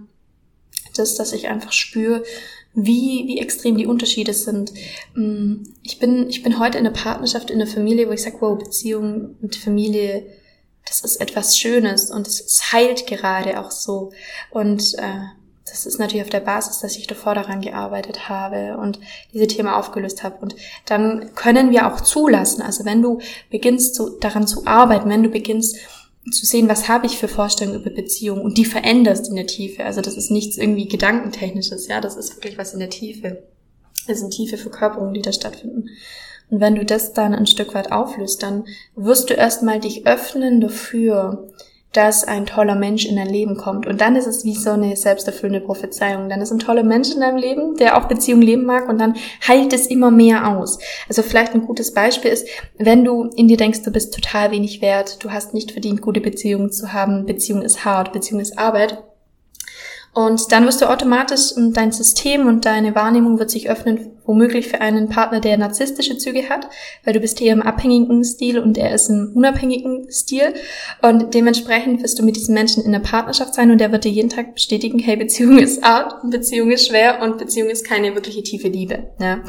das, 0.98 1.14
dass 1.14 1.32
ich 1.32 1.48
einfach 1.48 1.72
spüre, 1.72 2.22
wie, 2.74 3.24
wie 3.26 3.38
extrem 3.38 3.76
die 3.76 3.86
Unterschiede 3.86 4.34
sind. 4.34 4.72
Mm, 5.14 5.64
ich 5.82 5.98
bin, 5.98 6.28
ich 6.28 6.42
bin 6.42 6.58
heute 6.58 6.78
in 6.78 6.86
einer 6.86 6.94
Partnerschaft, 6.94 7.50
in 7.50 7.60
einer 7.60 7.70
Familie, 7.70 8.08
wo 8.08 8.12
ich 8.12 8.22
sage, 8.22 8.36
wow, 8.40 8.58
Beziehung 8.58 9.36
und 9.40 9.56
Familie 9.56 10.26
das 10.88 11.02
ist 11.02 11.20
etwas 11.20 11.58
Schönes 11.58 12.10
und 12.10 12.26
es, 12.26 12.72
heilt 12.72 13.06
gerade 13.06 13.60
auch 13.60 13.70
so. 13.70 14.12
Und 14.50 14.94
äh, 14.98 15.26
das 15.66 15.84
ist 15.84 15.98
natürlich 15.98 16.22
auf 16.22 16.30
der 16.30 16.40
Basis, 16.40 16.80
dass 16.80 16.96
ich 16.96 17.06
davor 17.06 17.34
daran 17.34 17.60
gearbeitet 17.60 18.28
habe 18.28 18.78
und 18.78 18.98
diese 19.32 19.46
Themen 19.46 19.68
aufgelöst 19.68 20.22
habe. 20.22 20.36
Und 20.40 20.56
dann 20.86 21.34
können 21.34 21.70
wir 21.70 21.86
auch 21.86 22.00
zulassen, 22.00 22.62
also 22.62 22.84
wenn 22.84 23.02
du 23.02 23.20
beginnst 23.50 23.94
zu, 23.94 24.18
daran 24.18 24.46
zu 24.46 24.66
arbeiten, 24.66 25.10
wenn 25.10 25.22
du 25.22 25.28
beginnst 25.28 25.76
zu 26.30 26.46
sehen, 26.46 26.68
was 26.68 26.88
habe 26.88 27.06
ich 27.06 27.18
für 27.18 27.28
Vorstellungen 27.28 27.80
über 27.80 27.90
Beziehungen 27.90 28.42
und 28.42 28.58
die 28.58 28.64
veränderst 28.64 29.28
in 29.28 29.36
der 29.36 29.46
Tiefe. 29.46 29.84
Also 29.84 30.00
das 30.00 30.16
ist 30.16 30.30
nichts 30.30 30.56
irgendwie 30.56 30.88
gedankentechnisches, 30.88 31.88
ja, 31.88 32.00
das 32.00 32.16
ist 32.16 32.36
wirklich 32.36 32.58
was 32.58 32.72
in 32.72 32.80
der 32.80 32.90
Tiefe. 32.90 33.42
Das 34.06 34.20
sind 34.20 34.32
tiefe 34.32 34.56
Verkörperungen, 34.56 35.14
die 35.14 35.22
da 35.22 35.32
stattfinden. 35.32 35.90
Und 36.50 36.60
wenn 36.60 36.74
du 36.74 36.84
das 36.84 37.12
dann 37.12 37.34
ein 37.34 37.46
Stück 37.46 37.74
weit 37.74 37.92
auflöst, 37.92 38.42
dann 38.42 38.64
wirst 38.96 39.28
du 39.28 39.34
erstmal 39.34 39.80
dich 39.80 40.06
öffnen 40.06 40.60
dafür, 40.60 41.48
dass 41.92 42.24
ein 42.24 42.44
toller 42.44 42.74
Mensch 42.74 43.06
in 43.06 43.16
dein 43.16 43.28
Leben 43.28 43.56
kommt. 43.56 43.86
Und 43.86 44.00
dann 44.00 44.14
ist 44.14 44.26
es 44.26 44.44
wie 44.44 44.54
so 44.54 44.70
eine 44.70 44.94
selbsterfüllende 44.94 45.64
Prophezeiung. 45.64 46.28
Dann 46.28 46.42
ist 46.42 46.52
ein 46.52 46.58
toller 46.58 46.82
Mensch 46.82 47.10
in 47.12 47.20
deinem 47.20 47.38
Leben, 47.38 47.76
der 47.76 47.96
auch 47.96 48.08
Beziehungen 48.08 48.42
leben 48.42 48.64
mag 48.64 48.88
und 48.88 49.00
dann 49.00 49.16
heilt 49.46 49.72
es 49.72 49.86
immer 49.86 50.10
mehr 50.10 50.48
aus. 50.48 50.78
Also 51.08 51.22
vielleicht 51.22 51.54
ein 51.54 51.66
gutes 51.66 51.94
Beispiel 51.94 52.30
ist, 52.30 52.46
wenn 52.76 53.04
du 53.04 53.30
in 53.36 53.48
dir 53.48 53.56
denkst, 53.56 53.82
du 53.82 53.90
bist 53.90 54.14
total 54.14 54.50
wenig 54.50 54.82
wert, 54.82 55.24
du 55.24 55.30
hast 55.30 55.54
nicht 55.54 55.72
verdient, 55.72 56.02
gute 56.02 56.20
Beziehungen 56.20 56.70
zu 56.70 56.92
haben, 56.92 57.24
Beziehung 57.24 57.62
ist 57.62 57.84
hart, 57.84 58.12
Beziehung 58.12 58.40
ist 58.40 58.58
Arbeit, 58.58 59.02
und 60.14 60.50
dann 60.52 60.64
wirst 60.66 60.80
du 60.80 60.86
automatisch, 60.86 61.56
ähm, 61.56 61.72
dein 61.72 61.92
System 61.92 62.46
und 62.46 62.64
deine 62.64 62.94
Wahrnehmung 62.94 63.38
wird 63.38 63.50
sich 63.50 63.70
öffnen, 63.70 64.12
womöglich 64.24 64.68
für 64.68 64.80
einen 64.80 65.08
Partner, 65.08 65.40
der 65.40 65.56
narzisstische 65.58 66.18
Züge 66.18 66.48
hat, 66.48 66.68
weil 67.04 67.14
du 67.14 67.20
bist 67.20 67.38
hier 67.38 67.52
im 67.52 67.62
abhängigen 67.62 68.24
Stil 68.24 68.58
und 68.58 68.76
er 68.78 68.94
ist 68.94 69.08
im 69.08 69.32
unabhängigen 69.34 70.10
Stil. 70.10 70.54
Und 71.02 71.34
dementsprechend 71.34 72.02
wirst 72.02 72.18
du 72.18 72.24
mit 72.24 72.36
diesem 72.36 72.54
Menschen 72.54 72.84
in 72.84 72.92
der 72.92 72.98
Partnerschaft 72.98 73.54
sein 73.54 73.70
und 73.70 73.78
der 73.78 73.92
wird 73.92 74.04
dir 74.04 74.10
jeden 74.10 74.28
Tag 74.28 74.54
bestätigen, 74.54 74.98
hey, 74.98 75.16
Beziehung 75.16 75.58
ist 75.58 75.82
hart, 75.82 76.14
Beziehung 76.30 76.70
ist 76.70 76.88
schwer 76.88 77.22
und 77.22 77.38
Beziehung 77.38 77.68
ist 77.68 77.86
keine 77.86 78.14
wirkliche 78.14 78.42
tiefe 78.42 78.68
Liebe. 78.68 79.10
Ja? 79.20 79.40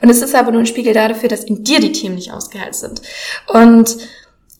Und 0.00 0.10
es 0.10 0.22
ist 0.22 0.34
aber 0.34 0.52
nur 0.52 0.60
ein 0.60 0.66
Spiegel 0.66 0.94
dafür, 0.94 1.28
dass 1.28 1.44
in 1.44 1.64
dir 1.64 1.80
die 1.80 1.92
Themen 1.92 2.14
nicht 2.14 2.32
ausgeheilt 2.32 2.74
sind. 2.74 3.02
Und 3.48 3.96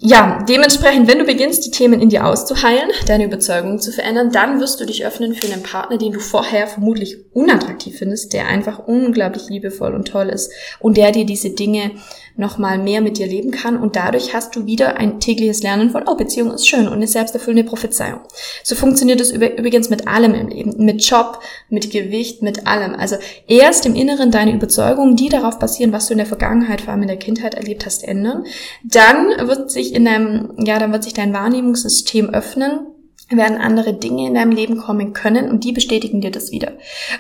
ja, 0.07 0.45
dementsprechend, 0.47 1.09
wenn 1.09 1.19
du 1.19 1.25
beginnst, 1.25 1.65
die 1.65 1.71
Themen 1.71 1.99
in 1.99 2.11
dir 2.11 2.27
auszuheilen, 2.27 2.91
deine 3.07 3.25
Überzeugungen 3.25 3.81
zu 3.81 3.91
verändern, 3.91 4.31
dann 4.31 4.61
wirst 4.61 4.79
du 4.79 4.85
dich 4.85 5.07
öffnen 5.07 5.35
für 5.35 5.51
einen 5.51 5.63
Partner, 5.63 5.97
den 5.97 6.13
du 6.13 6.21
vorher 6.21 6.67
vermutlich 6.67 7.17
unattraktiv 7.33 7.97
findest, 8.01 8.35
der 8.35 8.47
einfach 8.47 8.81
unglaublich 8.81 9.49
liebevoll 9.49 9.95
und 9.95 10.07
toll 10.07 10.29
ist 10.29 10.53
und 10.79 10.99
der 10.99 11.11
dir 11.11 11.25
diese 11.25 11.51
Dinge 11.51 11.93
nochmal 12.37 12.79
mehr 12.79 13.01
mit 13.01 13.19
dir 13.19 13.27
leben 13.27 13.51
kann 13.53 13.77
und 13.77 13.97
dadurch 13.97 14.35
hast 14.35 14.57
du 14.57 14.67
wieder 14.67 14.97
ein 14.97 15.21
tägliches 15.21 15.63
Lernen 15.63 15.91
von, 15.91 16.05
oh, 16.07 16.17
Beziehung 16.17 16.51
ist 16.53 16.69
schön 16.69 16.89
und 16.89 16.95
eine 16.95 17.07
selbsterfüllende 17.07 17.69
Prophezeiung. 17.69 18.21
So 18.65 18.75
funktioniert 18.75 19.21
es 19.21 19.31
übrigens 19.31 19.89
mit 19.89 20.09
allem 20.09 20.35
im 20.35 20.49
Leben, 20.49 20.85
mit 20.85 21.05
Job, 21.05 21.41
mit 21.69 21.91
Gewicht, 21.91 22.43
mit 22.43 22.67
allem. 22.67 22.95
Also 22.95 23.17
erst 23.47 23.87
im 23.87 23.95
Inneren 23.95 24.31
deine 24.31 24.53
Überzeugungen, 24.53 25.17
die 25.17 25.29
darauf 25.29 25.59
basieren, 25.59 25.93
was 25.93 26.07
du 26.07 26.15
in 26.15 26.19
der 26.19 26.27
Vergangenheit, 26.27 26.81
vor 26.81 26.93
allem 26.93 27.03
in 27.03 27.09
der 27.09 27.19
Kindheit 27.19 27.55
erlebt 27.55 27.87
hast, 27.87 28.03
ändern. 28.03 28.45
Dann 28.83 29.49
wird 29.49 29.71
sich 29.71 29.95
in 29.95 30.05
deinem, 30.05 30.55
ja, 30.59 30.79
dann 30.79 30.93
wird 30.93 31.05
sich 31.05 31.15
dein 31.15 31.33
Wahrnehmungssystem 31.33 32.31
öffnen 32.31 32.87
werden 33.31 33.59
andere 33.59 33.95
Dinge 33.95 34.27
in 34.27 34.35
deinem 34.35 34.53
Leben 34.53 34.77
kommen 34.77 35.15
können 35.15 35.49
und 35.49 35.65
die 35.65 35.73
bestätigen 35.73 36.21
dir 36.21 36.31
das 36.31 36.51
wieder. 36.51 36.73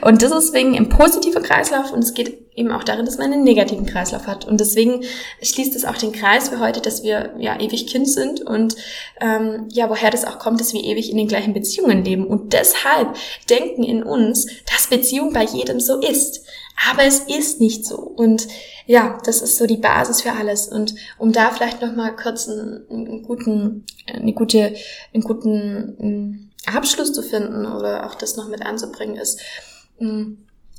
Und 0.02 0.22
das 0.22 0.32
ist 0.32 0.52
deswegen 0.52 0.76
ein 0.76 0.90
positiver 0.90 1.40
Kreislauf 1.40 1.92
und 1.92 2.04
es 2.04 2.12
geht 2.12 2.44
eben 2.54 2.70
auch 2.70 2.84
darin, 2.84 3.06
dass 3.06 3.18
man 3.18 3.32
einen 3.32 3.42
negativen 3.42 3.86
Kreislauf 3.86 4.26
hat. 4.26 4.44
Und 4.44 4.60
deswegen 4.60 5.02
schließt 5.42 5.74
es 5.74 5.84
auch 5.84 5.96
den 5.96 6.12
Kreis 6.12 6.50
für 6.50 6.60
heute, 6.60 6.80
dass 6.80 7.02
wir 7.02 7.34
ja 7.38 7.58
ewig 7.58 7.86
Kind 7.86 8.08
sind 8.08 8.42
und 8.42 8.76
ähm, 9.20 9.66
ja, 9.70 9.88
woher 9.88 10.10
das 10.10 10.24
auch 10.24 10.38
kommt, 10.38 10.60
dass 10.60 10.74
wir 10.74 10.84
ewig 10.84 11.10
in 11.10 11.16
den 11.16 11.28
gleichen 11.28 11.54
Beziehungen 11.54 12.04
leben. 12.04 12.26
Und 12.26 12.52
deshalb 12.52 13.16
denken 13.48 13.82
in 13.82 14.02
uns, 14.02 14.46
dass 14.70 14.88
Beziehung 14.88 15.32
bei 15.32 15.44
jedem 15.44 15.80
so 15.80 16.00
ist. 16.00 16.44
Aber 16.90 17.04
es 17.04 17.20
ist 17.20 17.60
nicht 17.60 17.86
so. 17.86 17.96
Und 17.96 18.46
ja, 18.86 19.18
das 19.24 19.40
ist 19.42 19.56
so 19.56 19.66
die 19.66 19.76
Basis 19.76 20.22
für 20.22 20.32
alles. 20.32 20.68
Und 20.68 20.94
um 21.18 21.32
da 21.32 21.50
vielleicht 21.50 21.80
noch 21.80 21.94
mal 21.94 22.14
kurz 22.14 22.48
einen, 22.48 22.86
einen 22.90 23.22
guten, 23.22 23.84
eine 24.06 24.32
gute, 24.32 24.74
einen 25.12 25.22
guten 25.22 26.52
Abschluss 26.66 27.12
zu 27.12 27.22
finden 27.22 27.66
oder 27.66 28.06
auch 28.06 28.14
das 28.14 28.36
noch 28.36 28.48
mit 28.48 28.64
anzubringen 28.64 29.16
ist, 29.16 29.40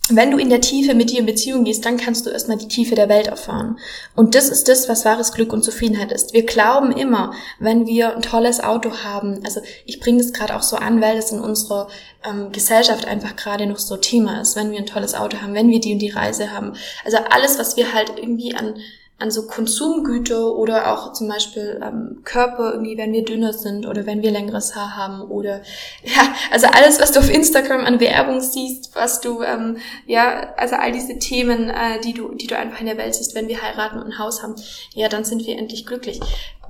wenn 0.09 0.31
du 0.31 0.37
in 0.37 0.49
der 0.49 0.61
Tiefe 0.61 0.93
mit 0.93 1.09
dir 1.09 1.19
in 1.19 1.25
Beziehung 1.25 1.63
gehst, 1.63 1.85
dann 1.85 1.97
kannst 1.97 2.25
du 2.25 2.29
erstmal 2.29 2.57
die 2.57 2.67
Tiefe 2.67 2.95
der 2.95 3.09
Welt 3.09 3.27
erfahren. 3.27 3.79
Und 4.15 4.35
das 4.35 4.49
ist 4.49 4.67
das, 4.67 4.87
was 4.87 5.05
wahres 5.05 5.31
Glück 5.31 5.51
und 5.51 5.63
Zufriedenheit 5.63 6.11
ist. 6.11 6.33
Wir 6.33 6.45
glauben 6.45 6.91
immer, 6.91 7.33
wenn 7.59 7.87
wir 7.87 8.15
ein 8.15 8.21
tolles 8.21 8.63
Auto 8.63 8.91
haben, 9.03 9.41
also 9.43 9.61
ich 9.85 9.99
bringe 9.99 10.19
das 10.19 10.33
gerade 10.33 10.55
auch 10.55 10.63
so 10.63 10.75
an, 10.75 11.01
weil 11.01 11.17
es 11.17 11.31
in 11.31 11.39
unserer 11.39 11.87
ähm, 12.23 12.51
Gesellschaft 12.51 13.05
einfach 13.05 13.35
gerade 13.35 13.65
noch 13.65 13.79
so 13.79 13.97
Thema 13.97 14.41
ist, 14.41 14.55
wenn 14.55 14.71
wir 14.71 14.79
ein 14.79 14.85
tolles 14.85 15.15
Auto 15.15 15.37
haben, 15.41 15.53
wenn 15.53 15.69
wir 15.69 15.79
die 15.79 15.93
und 15.93 15.99
die 15.99 16.09
Reise 16.09 16.51
haben. 16.51 16.73
Also 17.03 17.17
alles, 17.29 17.57
was 17.57 17.75
wir 17.75 17.93
halt 17.93 18.13
irgendwie 18.17 18.55
an 18.55 18.75
an 19.17 19.31
so 19.31 19.47
Konsumgüter 19.47 20.55
oder 20.55 20.91
auch 20.91 21.13
zum 21.13 21.29
Beispiel 21.29 21.79
ähm, 21.81 22.19
Körper, 22.25 22.73
irgendwie, 22.73 22.97
wenn 22.97 23.13
wir 23.13 23.23
dünner 23.23 23.53
sind 23.53 23.85
oder 23.85 24.05
wenn 24.05 24.21
wir 24.21 24.31
längeres 24.31 24.75
Haar 24.75 24.97
haben 24.97 25.21
oder 25.21 25.61
ja, 26.03 26.35
also 26.51 26.67
alles, 26.67 26.99
was 26.99 27.13
du 27.13 27.19
auf 27.19 27.29
Instagram 27.29 27.85
an 27.85 28.01
Werbung 28.01 28.41
siehst, 28.41 28.93
was 28.93 29.21
du, 29.21 29.41
ähm, 29.41 29.77
ja, 30.05 30.53
also 30.57 30.75
all 30.75 30.91
diese 30.91 31.17
Themen, 31.17 31.69
äh, 31.69 32.01
die 32.01 32.13
du, 32.13 32.35
die 32.35 32.47
du 32.47 32.57
einfach 32.57 32.81
in 32.81 32.87
der 32.87 32.97
Welt 32.97 33.15
siehst, 33.15 33.35
wenn 33.35 33.47
wir 33.47 33.61
heiraten 33.61 33.99
und 33.99 34.07
ein 34.07 34.19
Haus 34.19 34.43
haben, 34.43 34.55
ja, 34.93 35.07
dann 35.07 35.23
sind 35.23 35.47
wir 35.47 35.57
endlich 35.57 35.85
glücklich. 35.85 36.19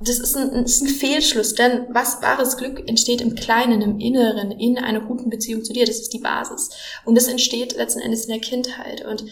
Das 0.00 0.18
ist 0.18 0.36
ein, 0.36 0.64
ist 0.64 0.82
ein 0.82 0.88
Fehlschluss, 0.88 1.54
denn 1.54 1.86
was 1.88 2.22
wahres 2.22 2.56
Glück 2.58 2.86
entsteht 2.88 3.22
im 3.22 3.34
Kleinen, 3.34 3.80
im 3.80 3.98
Inneren, 3.98 4.52
in 4.52 4.78
einer 4.78 5.00
guten 5.00 5.30
Beziehung 5.30 5.64
zu 5.64 5.72
dir, 5.72 5.86
das 5.86 5.98
ist 5.98 6.12
die 6.12 6.18
Basis. 6.18 6.70
Und 7.04 7.16
das 7.16 7.28
entsteht 7.28 7.76
letzten 7.76 8.00
Endes 8.00 8.26
in 8.26 8.32
der 8.32 8.40
Kindheit 8.40 9.04
und 9.04 9.24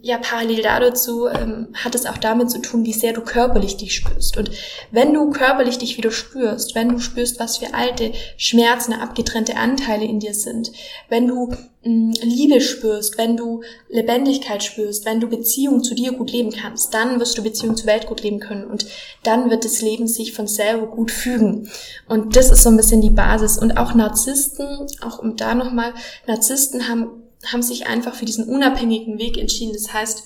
ja, 0.00 0.18
parallel 0.18 0.62
dazu 0.62 1.26
ähm, 1.26 1.68
hat 1.74 1.96
es 1.96 2.06
auch 2.06 2.18
damit 2.18 2.50
zu 2.50 2.60
tun, 2.60 2.84
wie 2.84 2.92
sehr 2.92 3.12
du 3.12 3.20
körperlich 3.20 3.76
dich 3.76 3.96
spürst. 3.96 4.36
Und 4.36 4.48
wenn 4.92 5.12
du 5.12 5.30
körperlich 5.30 5.78
dich 5.78 5.96
wieder 5.96 6.12
spürst, 6.12 6.76
wenn 6.76 6.90
du 6.90 7.00
spürst, 7.00 7.40
was 7.40 7.56
für 7.56 7.74
alte 7.74 8.12
Schmerzen, 8.36 8.92
abgetrennte 8.92 9.56
Anteile 9.56 10.04
in 10.04 10.20
dir 10.20 10.34
sind, 10.34 10.70
wenn 11.08 11.26
du 11.26 11.52
mh, 11.82 12.14
Liebe 12.22 12.60
spürst, 12.60 13.18
wenn 13.18 13.36
du 13.36 13.62
Lebendigkeit 13.88 14.62
spürst, 14.62 15.04
wenn 15.04 15.18
du 15.18 15.26
Beziehung 15.26 15.82
zu 15.82 15.96
dir 15.96 16.12
gut 16.12 16.30
leben 16.30 16.52
kannst, 16.52 16.94
dann 16.94 17.18
wirst 17.18 17.36
du 17.36 17.42
Beziehung 17.42 17.76
zur 17.76 17.86
Welt 17.88 18.06
gut 18.06 18.22
leben 18.22 18.38
können 18.38 18.66
und 18.66 18.86
dann 19.24 19.50
wird 19.50 19.64
das 19.64 19.82
Leben 19.82 20.06
sich 20.06 20.32
von 20.32 20.46
selber 20.46 20.86
gut 20.86 21.10
fügen. 21.10 21.68
Und 22.08 22.36
das 22.36 22.52
ist 22.52 22.62
so 22.62 22.70
ein 22.70 22.76
bisschen 22.76 23.00
die 23.00 23.10
Basis. 23.10 23.58
Und 23.58 23.76
auch 23.76 23.94
Narzissten, 23.94 24.86
auch 25.00 25.18
um 25.18 25.34
da 25.34 25.56
nochmal, 25.56 25.92
Narzissten 26.28 26.88
haben 26.88 27.25
haben 27.52 27.62
sich 27.62 27.86
einfach 27.86 28.14
für 28.14 28.24
diesen 28.24 28.48
unabhängigen 28.48 29.18
Weg 29.18 29.38
entschieden. 29.38 29.72
Das 29.72 29.92
heißt, 29.92 30.24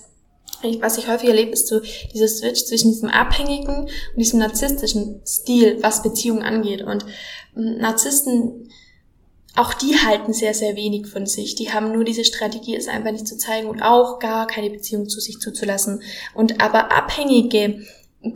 was 0.80 0.98
ich 0.98 1.08
häufig 1.08 1.28
erlebe, 1.28 1.52
ist 1.52 1.68
so 1.68 1.80
dieser 2.12 2.28
Switch 2.28 2.64
zwischen 2.64 2.90
diesem 2.90 3.08
abhängigen 3.08 3.82
und 3.84 4.16
diesem 4.16 4.40
narzisstischen 4.40 5.22
Stil, 5.26 5.78
was 5.80 6.02
Beziehungen 6.02 6.42
angeht. 6.42 6.82
Und 6.82 7.04
hm, 7.54 7.78
Narzissten, 7.78 8.70
auch 9.56 9.74
die 9.74 9.96
halten 9.96 10.32
sehr, 10.32 10.54
sehr 10.54 10.76
wenig 10.76 11.06
von 11.06 11.26
sich. 11.26 11.54
Die 11.54 11.72
haben 11.72 11.92
nur 11.92 12.04
diese 12.04 12.24
Strategie, 12.24 12.76
es 12.76 12.88
einfach 12.88 13.10
nicht 13.10 13.26
zu 13.26 13.36
zeigen 13.36 13.68
und 13.68 13.82
auch 13.82 14.18
gar 14.18 14.46
keine 14.46 14.70
Beziehung 14.70 15.08
zu 15.08 15.20
sich 15.20 15.40
zuzulassen. 15.40 16.02
Und 16.34 16.60
aber 16.60 16.92
Abhängige, 16.92 17.84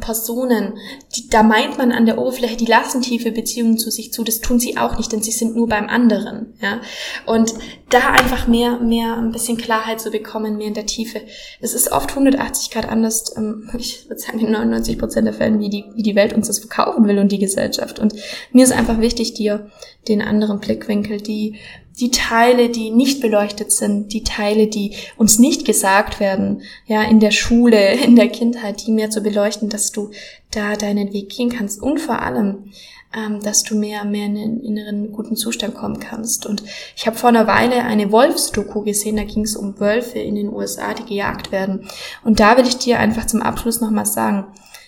Personen, 0.00 0.78
die, 1.14 1.28
da 1.28 1.42
meint 1.42 1.76
man 1.76 1.92
an 1.92 2.06
der 2.06 2.16
Oberfläche, 2.16 2.56
die 2.56 2.64
lassen 2.64 3.02
tiefe 3.02 3.30
Beziehungen 3.30 3.76
zu 3.76 3.90
sich 3.90 4.14
zu, 4.14 4.24
das 4.24 4.40
tun 4.40 4.58
sie 4.58 4.78
auch 4.78 4.96
nicht, 4.96 5.12
denn 5.12 5.22
sie 5.22 5.30
sind 5.30 5.54
nur 5.54 5.68
beim 5.68 5.90
anderen, 5.90 6.54
ja. 6.62 6.80
Und 7.26 7.52
da 7.90 8.12
einfach 8.12 8.48
mehr, 8.48 8.78
mehr 8.80 9.14
ein 9.18 9.30
bisschen 9.30 9.58
Klarheit 9.58 10.00
zu 10.00 10.10
bekommen, 10.10 10.56
mehr 10.56 10.68
in 10.68 10.74
der 10.74 10.86
Tiefe. 10.86 11.20
Es 11.60 11.74
ist 11.74 11.92
oft 11.92 12.10
180 12.10 12.70
Grad 12.70 12.88
anders, 12.88 13.36
ähm, 13.36 13.68
ich 13.78 14.08
würde 14.08 14.22
sagen 14.22 14.38
in 14.38 14.52
99 14.52 14.98
Prozent 14.98 15.26
der 15.26 15.34
Fällen, 15.34 15.60
wie 15.60 15.68
die, 15.68 15.84
wie 15.94 16.02
die 16.02 16.16
Welt 16.16 16.32
uns 16.32 16.46
das 16.46 16.60
verkaufen 16.60 17.06
will 17.06 17.18
und 17.18 17.30
die 17.30 17.38
Gesellschaft. 17.38 17.98
Und 17.98 18.14
mir 18.52 18.64
ist 18.64 18.72
einfach 18.72 19.00
wichtig, 19.00 19.34
dir 19.34 19.70
den 20.08 20.22
anderen 20.22 20.60
Blickwinkel, 20.60 21.20
die 21.20 21.56
die 22.00 22.10
Teile, 22.10 22.70
die 22.70 22.90
nicht 22.90 23.20
beleuchtet 23.20 23.70
sind, 23.70 24.12
die 24.12 24.24
Teile, 24.24 24.66
die 24.66 24.94
uns 25.16 25.38
nicht 25.38 25.64
gesagt 25.64 26.18
werden, 26.18 26.62
ja, 26.86 27.02
in 27.02 27.20
der 27.20 27.30
Schule, 27.30 27.94
in 28.04 28.16
der 28.16 28.28
Kindheit, 28.28 28.86
die 28.86 28.92
mehr 28.92 29.10
zu 29.10 29.22
beleuchten, 29.22 29.68
dass 29.68 29.92
du 29.92 30.10
da 30.50 30.74
deinen 30.74 31.12
Weg 31.12 31.30
gehen 31.30 31.50
kannst 31.50 31.82
und 31.82 32.00
vor 32.00 32.20
allem, 32.20 32.70
ähm, 33.14 33.40
dass 33.40 33.62
du 33.62 33.76
mehr, 33.76 34.04
mehr 34.04 34.26
in 34.26 34.34
den 34.34 34.60
inneren 34.60 35.12
guten 35.12 35.36
Zustand 35.36 35.74
kommen 35.74 36.00
kannst. 36.00 36.46
Und 36.46 36.64
ich 36.96 37.06
habe 37.06 37.16
vor 37.16 37.28
einer 37.28 37.46
Weile 37.46 37.84
eine 37.84 38.10
Wolfsdoku 38.10 38.82
gesehen, 38.82 39.16
da 39.16 39.24
ging 39.24 39.44
es 39.44 39.56
um 39.56 39.78
Wölfe 39.78 40.18
in 40.18 40.34
den 40.34 40.52
USA, 40.52 40.94
die 40.94 41.04
gejagt 41.04 41.52
werden. 41.52 41.88
Und 42.24 42.40
da 42.40 42.56
will 42.56 42.66
ich 42.66 42.78
dir 42.78 42.98
einfach 42.98 43.26
zum 43.26 43.40
Abschluss 43.40 43.80
nochmal 43.80 44.06
sagen, 44.06 44.46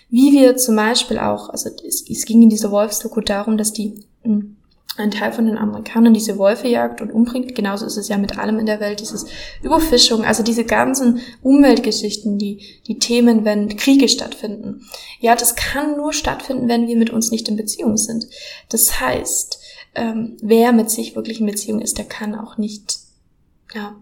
wie 0.08 0.32
wir 0.32 0.56
zum 0.56 0.76
Beispiel 0.76 1.18
auch, 1.18 1.50
also 1.50 1.68
es, 1.86 2.08
es 2.08 2.24
ging 2.24 2.42
in 2.42 2.50
dieser 2.50 2.70
Wolfsdoku 2.70 3.20
darum, 3.20 3.56
dass 3.56 3.72
die 3.72 3.94
hm, 4.22 4.56
ein 4.98 5.10
Teil 5.10 5.32
von 5.32 5.46
den 5.46 5.58
Amerikanern 5.58 6.14
diese 6.14 6.38
Wölfe 6.38 6.68
jagt 6.68 7.00
und 7.00 7.12
umbringt. 7.12 7.54
Genauso 7.54 7.86
ist 7.86 7.96
es 7.96 8.08
ja 8.08 8.16
mit 8.16 8.38
allem 8.38 8.58
in 8.58 8.66
der 8.66 8.80
Welt, 8.80 9.00
dieses 9.00 9.26
Überfischung, 9.62 10.24
also 10.24 10.42
diese 10.42 10.64
ganzen 10.64 11.20
Umweltgeschichten, 11.42 12.38
die, 12.38 12.60
die 12.86 12.98
Themen, 12.98 13.44
wenn 13.44 13.76
Kriege 13.76 14.08
stattfinden. 14.08 14.86
Ja, 15.20 15.34
das 15.34 15.54
kann 15.54 15.96
nur 15.96 16.12
stattfinden, 16.12 16.68
wenn 16.68 16.88
wir 16.88 16.96
mit 16.96 17.10
uns 17.10 17.30
nicht 17.30 17.48
in 17.48 17.56
Beziehung 17.56 17.96
sind. 17.96 18.26
Das 18.70 19.00
heißt, 19.00 19.60
ähm, 19.94 20.36
wer 20.40 20.72
mit 20.72 20.90
sich 20.90 21.16
wirklich 21.16 21.40
in 21.40 21.46
Beziehung 21.46 21.80
ist, 21.80 21.98
der 21.98 22.04
kann 22.04 22.34
auch 22.34 22.58
nicht, 22.58 22.98
ja, 23.74 23.96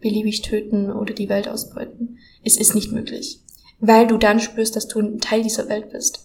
beliebig 0.00 0.42
töten 0.42 0.90
oder 0.92 1.12
die 1.12 1.28
Welt 1.28 1.48
ausbeuten. 1.48 2.18
Es 2.44 2.56
ist 2.56 2.74
nicht 2.74 2.92
möglich. 2.92 3.40
Weil 3.80 4.06
du 4.06 4.16
dann 4.16 4.40
spürst, 4.40 4.76
dass 4.76 4.88
du 4.88 5.00
ein 5.00 5.20
Teil 5.20 5.42
dieser 5.42 5.68
Welt 5.68 5.90
bist. 5.90 6.24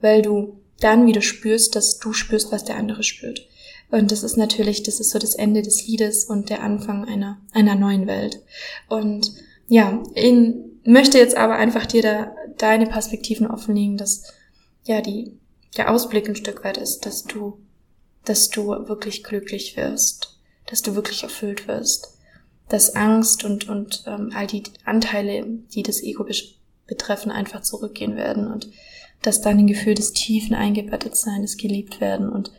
Weil 0.00 0.22
du 0.22 0.60
dann 0.80 1.06
wieder 1.06 1.22
spürst, 1.22 1.76
dass 1.76 1.98
du 1.98 2.12
spürst, 2.12 2.52
was 2.52 2.64
der 2.64 2.76
andere 2.76 3.02
spürt. 3.02 3.46
Und 3.90 4.10
das 4.10 4.22
ist 4.22 4.36
natürlich, 4.36 4.82
das 4.82 4.98
ist 5.00 5.10
so 5.10 5.18
das 5.18 5.34
Ende 5.34 5.62
des 5.62 5.86
Liedes 5.86 6.24
und 6.24 6.50
der 6.50 6.62
Anfang 6.62 7.04
einer, 7.04 7.38
einer 7.52 7.74
neuen 7.74 8.06
Welt. 8.06 8.42
Und 8.88 9.32
ja, 9.68 10.02
in, 10.14 10.80
möchte 10.84 11.18
jetzt 11.18 11.36
aber 11.36 11.54
einfach 11.56 11.86
dir 11.86 12.02
da 12.02 12.34
deine 12.58 12.86
Perspektiven 12.86 13.46
offenlegen, 13.46 13.96
dass 13.96 14.32
ja 14.84 15.00
die, 15.00 15.38
der 15.76 15.90
Ausblick 15.90 16.28
ein 16.28 16.36
Stück 16.36 16.64
weit 16.64 16.76
ist, 16.76 17.06
dass 17.06 17.24
du, 17.24 17.58
dass 18.24 18.48
du 18.48 18.68
wirklich 18.68 19.24
glücklich 19.24 19.76
wirst, 19.76 20.38
dass 20.66 20.82
du 20.82 20.94
wirklich 20.94 21.22
erfüllt 21.22 21.68
wirst, 21.68 22.16
dass 22.68 22.94
Angst 22.94 23.44
und, 23.44 23.68
und 23.68 24.04
ähm, 24.06 24.32
all 24.34 24.46
die 24.46 24.62
Anteile, 24.84 25.44
die 25.74 25.82
das 25.82 26.02
Ego 26.02 26.26
betreffen, 26.86 27.30
einfach 27.30 27.62
zurückgehen 27.62 28.16
werden 28.16 28.46
und 28.50 28.68
dass 29.22 29.40
dein 29.40 29.66
Gefühl 29.66 29.94
des 29.94 30.12
tiefen 30.12 30.54
Eingebettetseins 30.54 31.56
geliebt 31.56 32.00
werden 32.00 32.28
und 32.28 32.52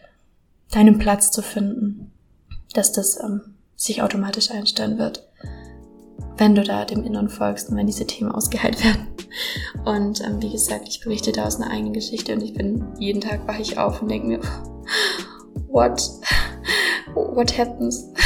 deinen 0.72 0.98
Platz 0.98 1.32
zu 1.32 1.42
finden, 1.42 2.12
dass 2.74 2.92
das 2.92 3.20
ähm, 3.22 3.42
sich 3.76 4.02
automatisch 4.02 4.52
einstellen 4.52 4.98
wird, 4.98 5.28
wenn 6.38 6.56
du 6.56 6.64
da 6.64 6.86
dem 6.86 7.04
Inneren 7.04 7.30
folgst 7.30 7.70
und 7.70 7.78
wenn 7.78 7.88
diese 7.88 8.08
Themen 8.08 8.32
ausgeheilt 8.32 8.84
werden. 8.84 9.08
Und 9.86 10.22
ähm, 10.22 10.42
wie 10.42 10.52
gesagt, 10.52 10.88
ich 10.88 11.02
berichte 11.02 11.32
da 11.32 11.46
aus 11.46 11.58
einer 11.58 11.72
eigenen 11.72 11.94
Geschichte 11.94 12.34
und 12.34 12.42
ich 12.42 12.54
bin 12.54 12.86
jeden 13.00 13.22
Tag 13.22 13.48
wache 13.48 13.62
ich 13.62 13.78
auf 13.78 14.02
und 14.02 14.10
denke 14.10 14.28
mir, 14.28 14.42
what, 15.68 16.02
what 17.14 17.58
happens? 17.58 18.12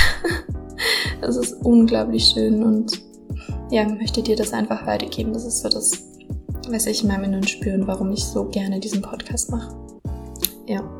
Das 1.21 1.35
ist 1.35 1.51
unglaublich 1.65 2.23
schön 2.33 2.63
und 2.63 3.01
ja, 3.71 3.83
möchte 3.83 4.23
dir 4.23 4.37
das 4.37 4.53
einfach 4.53 4.85
weitergeben. 4.85 5.33
Das 5.33 5.43
ist 5.43 5.61
so 5.61 5.67
das, 5.67 5.91
was 6.71 6.85
ich 6.85 7.01
in 7.01 7.07
meinem 7.07 7.25
Inneren 7.25 7.47
spüre 7.47 7.75
und 7.75 7.87
warum 7.87 8.11
ich 8.11 8.23
so 8.23 8.45
gerne 8.45 8.79
diesen 8.79 9.01
Podcast 9.01 9.51
mache. 9.51 9.75
Ja. 10.67 10.98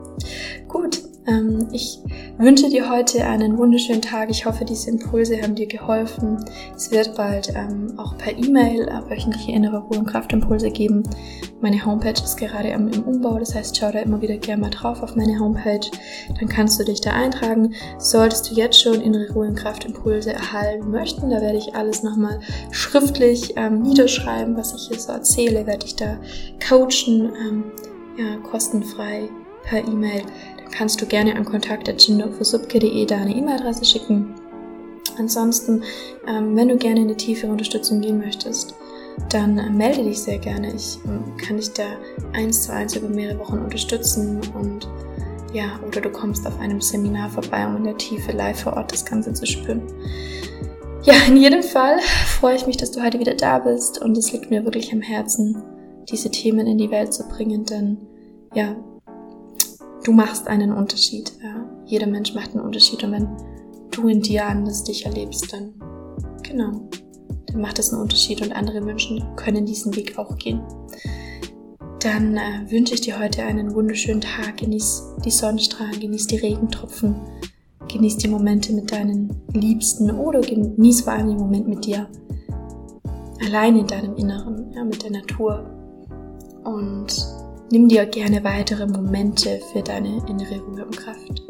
Ähm, 1.30 1.68
ich 1.72 2.00
wünsche 2.38 2.70
dir 2.70 2.90
heute 2.90 3.24
einen 3.26 3.58
wunderschönen 3.58 4.02
Tag. 4.02 4.30
Ich 4.30 4.46
hoffe, 4.46 4.66
diese 4.66 4.90
Impulse 4.90 5.42
haben 5.42 5.56
dir 5.56 5.68
geholfen. 5.68 6.44
Es 6.76 6.92
wird 6.92 7.16
bald 7.16 7.54
ähm, 7.56 7.94
auch 7.98 8.18
per 8.18 8.36
E-Mail 8.36 8.88
äh, 8.88 9.10
wöchentliche 9.10 9.52
innere 9.52 9.80
Ruhe- 9.80 10.00
und 10.00 10.08
Kraftimpulse 10.08 10.72
geben. 10.72 11.04
Meine 11.62 11.86
Homepage 11.86 12.12
ist 12.24 12.38
gerade 12.38 12.70
im, 12.70 12.88
im 12.88 13.04
Umbau, 13.04 13.38
das 13.38 13.54
heißt, 13.54 13.78
schau 13.78 13.92
da 13.92 14.00
immer 14.00 14.22
wieder 14.22 14.38
gerne 14.38 14.62
mal 14.62 14.70
drauf 14.70 15.04
auf 15.04 15.16
meine 15.16 15.40
Homepage. 15.40 15.86
Dann 16.40 16.50
kannst 16.50 16.80
du 16.80 16.86
dich 16.86 17.02
da 17.02 17.12
eintragen. 17.12 17.76
Solltest 17.98 18.50
du 18.50 18.56
jetzt 18.56 18.82
schon 18.82 19.02
innere 19.02 19.32
Ruhe- 19.34 19.48
und 19.48 19.56
Kraftimpulse 19.56 20.34
erhalten 20.34 20.90
möchten, 20.90 21.30
da 21.30 21.42
werde 21.42 21.58
ich 21.58 21.76
alles 21.76 22.02
nochmal 22.02 22.40
schriftlich 22.72 23.54
ähm, 23.58 23.82
niederschreiben, 23.82 24.56
was 24.58 24.74
ich 24.74 24.88
hier 24.88 25.00
so 25.00 25.12
erzähle, 25.12 25.68
werde 25.68 25.86
ich 25.86 25.96
da 25.96 26.18
coachen, 26.68 27.32
ähm, 27.40 27.64
ja, 28.18 28.38
kostenfrei 28.50 29.30
per 29.64 29.80
E-Mail 29.80 30.24
kannst 30.72 31.02
du 31.02 31.06
gerne 31.06 31.36
an 31.36 31.46
kontakt.gindofusubke.de 31.46 33.06
da 33.06 33.18
eine 33.18 33.36
E-Mail-Adresse 33.36 33.86
schicken. 33.86 34.36
Ansonsten, 35.18 35.84
ähm, 36.28 36.56
wenn 36.56 36.70
du 36.70 36.78
gerne 36.78 37.02
in 37.02 37.08
eine 37.08 37.18
tiefere 37.18 37.52
Unterstützung 37.52 38.02
gehen 38.02 38.20
möchtest, 38.20 38.76
dann 39.30 39.58
äh, 39.58 39.70
melde 39.70 40.04
dich 40.04 40.22
sehr 40.22 40.38
gerne. 40.38 40.74
Ich 40.74 40.98
ähm, 41.06 41.36
kann 41.38 41.58
dich 41.58 41.74
da 41.74 41.84
eins 42.34 42.64
zu 42.64 42.74
eins 42.74 42.96
über 42.96 43.10
mehrere 43.10 43.40
Wochen 43.40 43.58
unterstützen 43.58 44.40
und 44.58 44.88
ja, 45.54 45.80
oder 45.86 46.02
du 46.02 46.10
kommst 46.10 46.46
auf 46.46 46.60
einem 46.60 46.80
Seminar 46.80 47.30
vorbei, 47.30 47.66
um 47.66 47.78
in 47.78 47.84
der 47.84 47.98
Tiefe 47.98 48.32
live 48.32 48.62
vor 48.62 48.74
Ort 48.74 48.92
das 48.92 49.04
Ganze 49.04 49.34
zu 49.34 49.46
spüren. 49.46 49.82
Ja, 51.04 51.16
in 51.28 51.38
jedem 51.38 51.64
Fall 51.64 52.00
freue 52.40 52.56
ich 52.56 52.68
mich, 52.68 52.78
dass 52.78 52.92
du 52.92 53.04
heute 53.04 53.20
wieder 53.20 53.34
da 53.34 53.60
bist 53.60 54.02
und 54.02 54.18
es 54.18 54.32
liegt 54.32 54.52
mir 54.52 54.64
wirklich 54.64 54.94
am 54.94 55.02
Herzen, 55.02 55.58
diese 56.10 56.30
Themen 56.30 56.68
in 56.68 56.78
die 56.78 56.92
Welt 56.92 57.14
zu 57.14 57.28
bringen, 57.28 57.66
denn 57.66 57.98
ja, 58.54 58.76
du 60.10 60.16
machst 60.16 60.48
einen 60.48 60.74
Unterschied. 60.74 61.34
Ja. 61.44 61.70
Jeder 61.86 62.08
Mensch 62.08 62.34
macht 62.34 62.56
einen 62.56 62.66
Unterschied 62.66 63.04
und 63.04 63.12
wenn 63.12 63.28
du 63.92 64.08
in 64.08 64.22
dir 64.22 64.48
anders 64.48 64.84
dich 64.84 65.06
erlebst, 65.06 65.54
dann 65.54 65.76
genau, 66.42 66.90
dann 67.46 67.62
macht 67.62 67.78
das 67.78 67.94
einen 67.94 68.02
Unterschied 68.02 68.42
und 68.42 68.52
andere 68.52 68.82
Menschen 68.82 69.24
können 69.36 69.68
diesen 69.68 69.96
Weg 69.96 70.18
auch 70.18 70.36
gehen. 70.38 70.62
Dann 72.00 72.38
äh, 72.38 72.72
wünsche 72.72 72.96
ich 72.96 73.02
dir 73.02 73.20
heute 73.20 73.44
einen 73.44 73.76
wunderschönen 73.76 74.22
Tag. 74.22 74.58
Genieß 74.58 75.16
die 75.24 75.30
Sonnenstrahlen, 75.30 76.00
genieß 76.00 76.26
die 76.26 76.38
Regentropfen, 76.38 77.16
genieß 77.88 78.18
die 78.18 78.30
Momente 78.30 78.74
mit 78.74 78.92
deinen 78.92 79.30
Liebsten 79.54 80.10
oder 80.10 80.42
genieß 80.42 81.02
vor 81.02 81.14
allem 81.14 81.28
den 81.28 81.38
Moment 81.38 81.68
mit 81.68 81.86
dir. 81.86 82.08
Allein 83.46 83.76
in 83.76 83.86
deinem 83.86 84.16
Inneren, 84.16 84.72
ja, 84.74 84.84
mit 84.84 85.04
der 85.04 85.12
Natur. 85.12 85.70
Und 86.64 87.39
Nimm 87.72 87.88
dir 87.88 88.06
gerne 88.08 88.44
weitere 88.44 88.88
Momente 88.88 89.60
für 89.72 89.84
deine 89.84 90.18
innere 90.28 90.60
Ruhe 90.60 90.86
und 90.86 90.98
Kraft. 90.98 91.44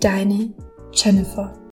Deine 0.00 0.54
Jennifer. 0.92 1.65